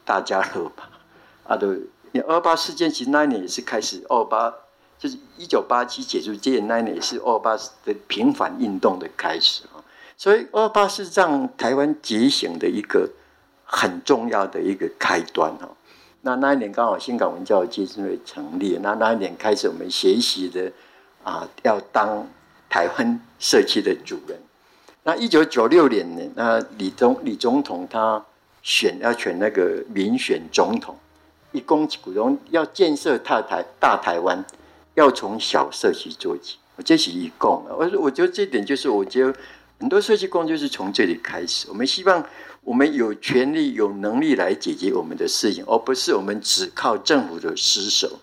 [0.05, 0.83] 大家乐嘛，
[1.47, 1.69] 啊，都
[2.13, 4.53] 二二八事件其实那一年也是开始二八，
[4.99, 9.81] 就是一九八七结束，这那一年也是二八的平反运动的开始啊，
[10.15, 13.09] 所以二八是让台湾觉醒的一个
[13.71, 15.69] 很重要的一个开端哦。
[16.21, 20.71] 那那一年刚好新港文教基金会成立，那那一年开始我们学习的
[21.23, 22.27] 啊，要当。
[22.73, 24.39] 台湾社区的主人。
[25.03, 26.21] 那一九九六年呢？
[26.35, 28.25] 那李总李总统他
[28.63, 30.95] 选要选那个民选总统，
[31.51, 34.41] 一公股东要建设大台大台湾，
[34.93, 36.59] 要从小社区做起。
[36.77, 39.35] 我这是一共，我我觉得这点就是，我觉得
[39.77, 41.67] 很多社区工就是从这里开始。
[41.67, 42.23] 我们希望
[42.61, 48.19] 我们有权利、有能力来解决我们的事情，而不是我们只靠政府的失守。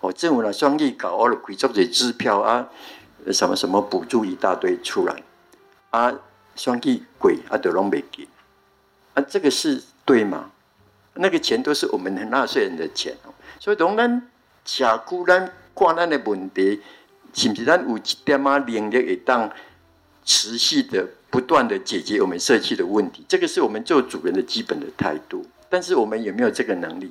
[0.00, 2.68] 哦，政府呢，双利搞了贵州的支票啊。
[3.30, 5.22] 什么什么补助一大堆出来，
[5.90, 6.12] 啊，
[6.56, 8.26] 双计贵啊，都拢没给，
[9.14, 10.50] 啊，这个是对吗？
[11.14, 13.16] 那个钱都是我们纳税人的钱，
[13.60, 14.28] 所以当咱
[14.64, 16.80] 社区咱挂咱的问题，
[17.32, 19.48] 是不是咱有一点啊能力会当
[20.24, 23.24] 持续的不断的解决我们社区的问题？
[23.26, 25.42] 这个是我们做主人的基本的态度。
[25.70, 27.10] 但是我们有没有这个能力？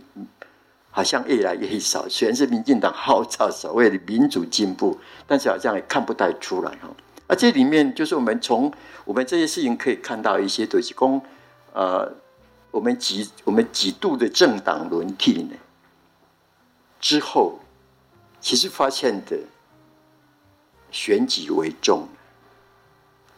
[0.91, 6.89] 好像越来越少，虽然是民进党号召所谓的民主进步，但是好像也看不太出来哈。
[7.25, 8.71] 而这里面就是我们从
[9.05, 11.19] 我们这些事情可以看到一些东西，供
[11.73, 12.13] 呃，
[12.69, 15.55] 我们几我们几度的政党轮替呢？
[16.99, 17.59] 之后，
[18.39, 19.39] 其实发现的
[20.91, 22.07] 选举为重，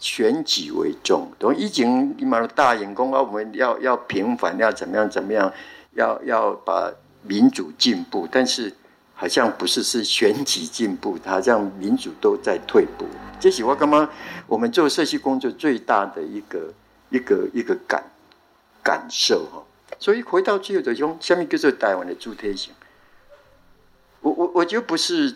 [0.04, 1.32] 选举为重。
[1.40, 5.52] 等以前你们大眼光啊，我们要要平反，要怎么样怎么样，
[5.94, 6.92] 要要把
[7.22, 8.74] 民主进步，但是
[9.16, 13.06] 好像不是是选举进步，好像民主都在退步。
[13.40, 14.08] 这是我刚刚
[14.46, 16.74] 我们做社区工作最大的一个
[17.10, 18.04] 一个一个感
[18.84, 19.64] 感受哈。
[20.00, 22.74] 所以回到最后的用下面叫做台湾的主体性。
[24.20, 25.36] 我我我就不是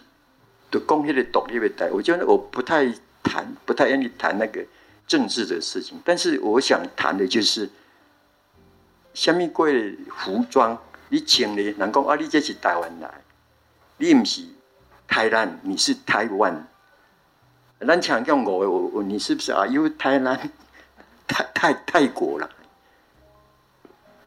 [0.69, 2.93] 的公开的独立的台，我觉得我不太
[3.27, 4.65] 谈，不太愿意谈那个
[5.05, 5.99] 政治的事情。
[6.05, 7.69] 但是我想谈的就是，
[9.13, 10.77] 下面贵的服装，
[11.09, 13.13] 你穿的，人讲啊，你这是台湾来，
[13.97, 14.43] 你不是
[15.07, 16.67] 台湾，你是台湾。
[17.79, 19.67] 咱强调我，我我你是不是啊？
[19.67, 20.49] 因为台湾，
[21.27, 22.49] 泰泰泰国了。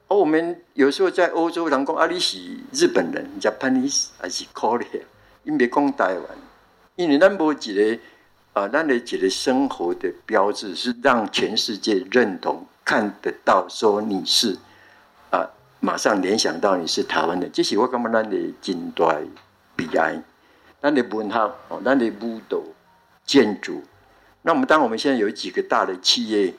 [0.07, 2.39] 而、哦、我们有时候在欧洲，人讲啊，你是
[2.73, 5.03] 日本人，Japanese 还是 Korea，
[5.45, 6.25] 因为讲台湾，
[6.97, 7.99] 因为咱无一个
[8.53, 14.57] 啊，咱的一个生活的标志是让全世界认同、看得到，说你是
[15.31, 15.49] 啊，
[15.79, 17.51] 马上联想到你是台湾人。
[17.53, 19.21] 这是我感觉咱的近代
[19.77, 20.21] 悲哀，
[20.83, 22.61] 咱的文化哦，咱的舞蹈、
[23.25, 23.83] 建筑。
[24.43, 26.53] 那我们当我们现在有几个大的企业，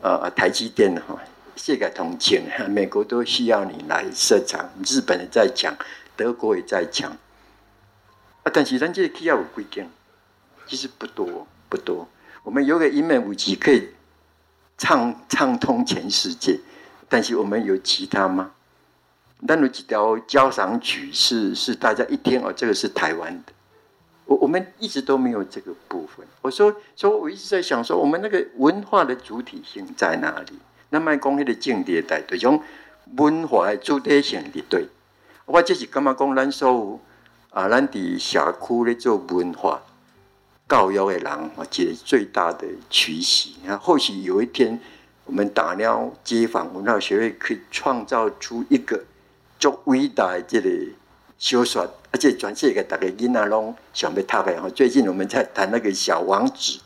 [0.00, 1.18] 啊，台积电哈。
[1.56, 5.72] 世界同情，美国都需要你来设厂，日本也在抢，
[6.16, 7.08] 德国也在抢。
[8.42, 9.88] 啊，但是咱这个企业有规定，
[10.66, 12.06] 其实不多不多。
[12.42, 13.88] 我们有个一面武器可以
[14.76, 16.60] 畅畅通全世界，
[17.08, 18.50] 但是我们有其他吗？
[19.46, 23.52] 但有几条交响曲是是大家一听哦，这个是台湾的。
[24.26, 26.26] 我我们一直都没有这个部分。
[26.40, 30.58] 我说说，我一直在想说，我们那个文化的主体性在哪里？
[30.88, 32.62] 那么讲，迄个政治带对种
[33.16, 34.86] 文化的主体性的对，
[35.44, 37.00] 我这是感觉讲，咱所有
[37.50, 39.82] 啊，咱伫社区咧做文化
[40.68, 43.50] 教育的人，啊，一个最大的趋势。
[43.68, 44.80] 啊，或许有一天，
[45.24, 49.04] 我们打鸟街坊文化学会可以创造出一个
[49.58, 50.70] 足伟大的这个
[51.38, 54.70] 小说，而且全世界大家囡仔拢想要读的。
[54.70, 56.80] 最近我们在谈那个小王子。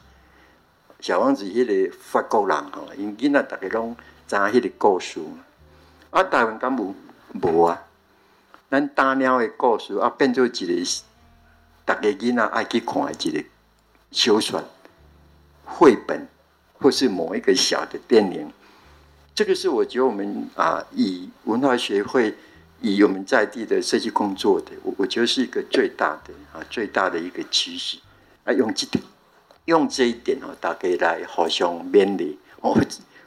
[1.01, 5.21] 小王子，迄个法国人吼，因囡仔大家拢知迄个故事。
[6.11, 6.95] 啊，台湾敢无
[7.41, 7.85] 无啊？
[8.71, 10.85] 咱打鸟的故事啊，变做一个
[11.85, 13.45] 大家囡仔爱去看的一个
[14.11, 14.63] 修缮、
[15.65, 16.27] 绘本，
[16.75, 18.51] 或是某一个小的电影。
[19.35, 22.35] 这个是我觉得我们啊，以文化学会，
[22.81, 27.99] 以我们在地的设计工作的，我我觉得是一个最大的啊，最大的一个趋势
[28.45, 28.99] 啊，用这个。
[29.67, 32.39] 用这一点哦，大家来互相勉励。
[32.63, 32.75] 我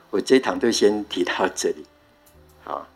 [0.10, 1.86] 我这一堂就先提到这里，
[2.64, 2.88] 好。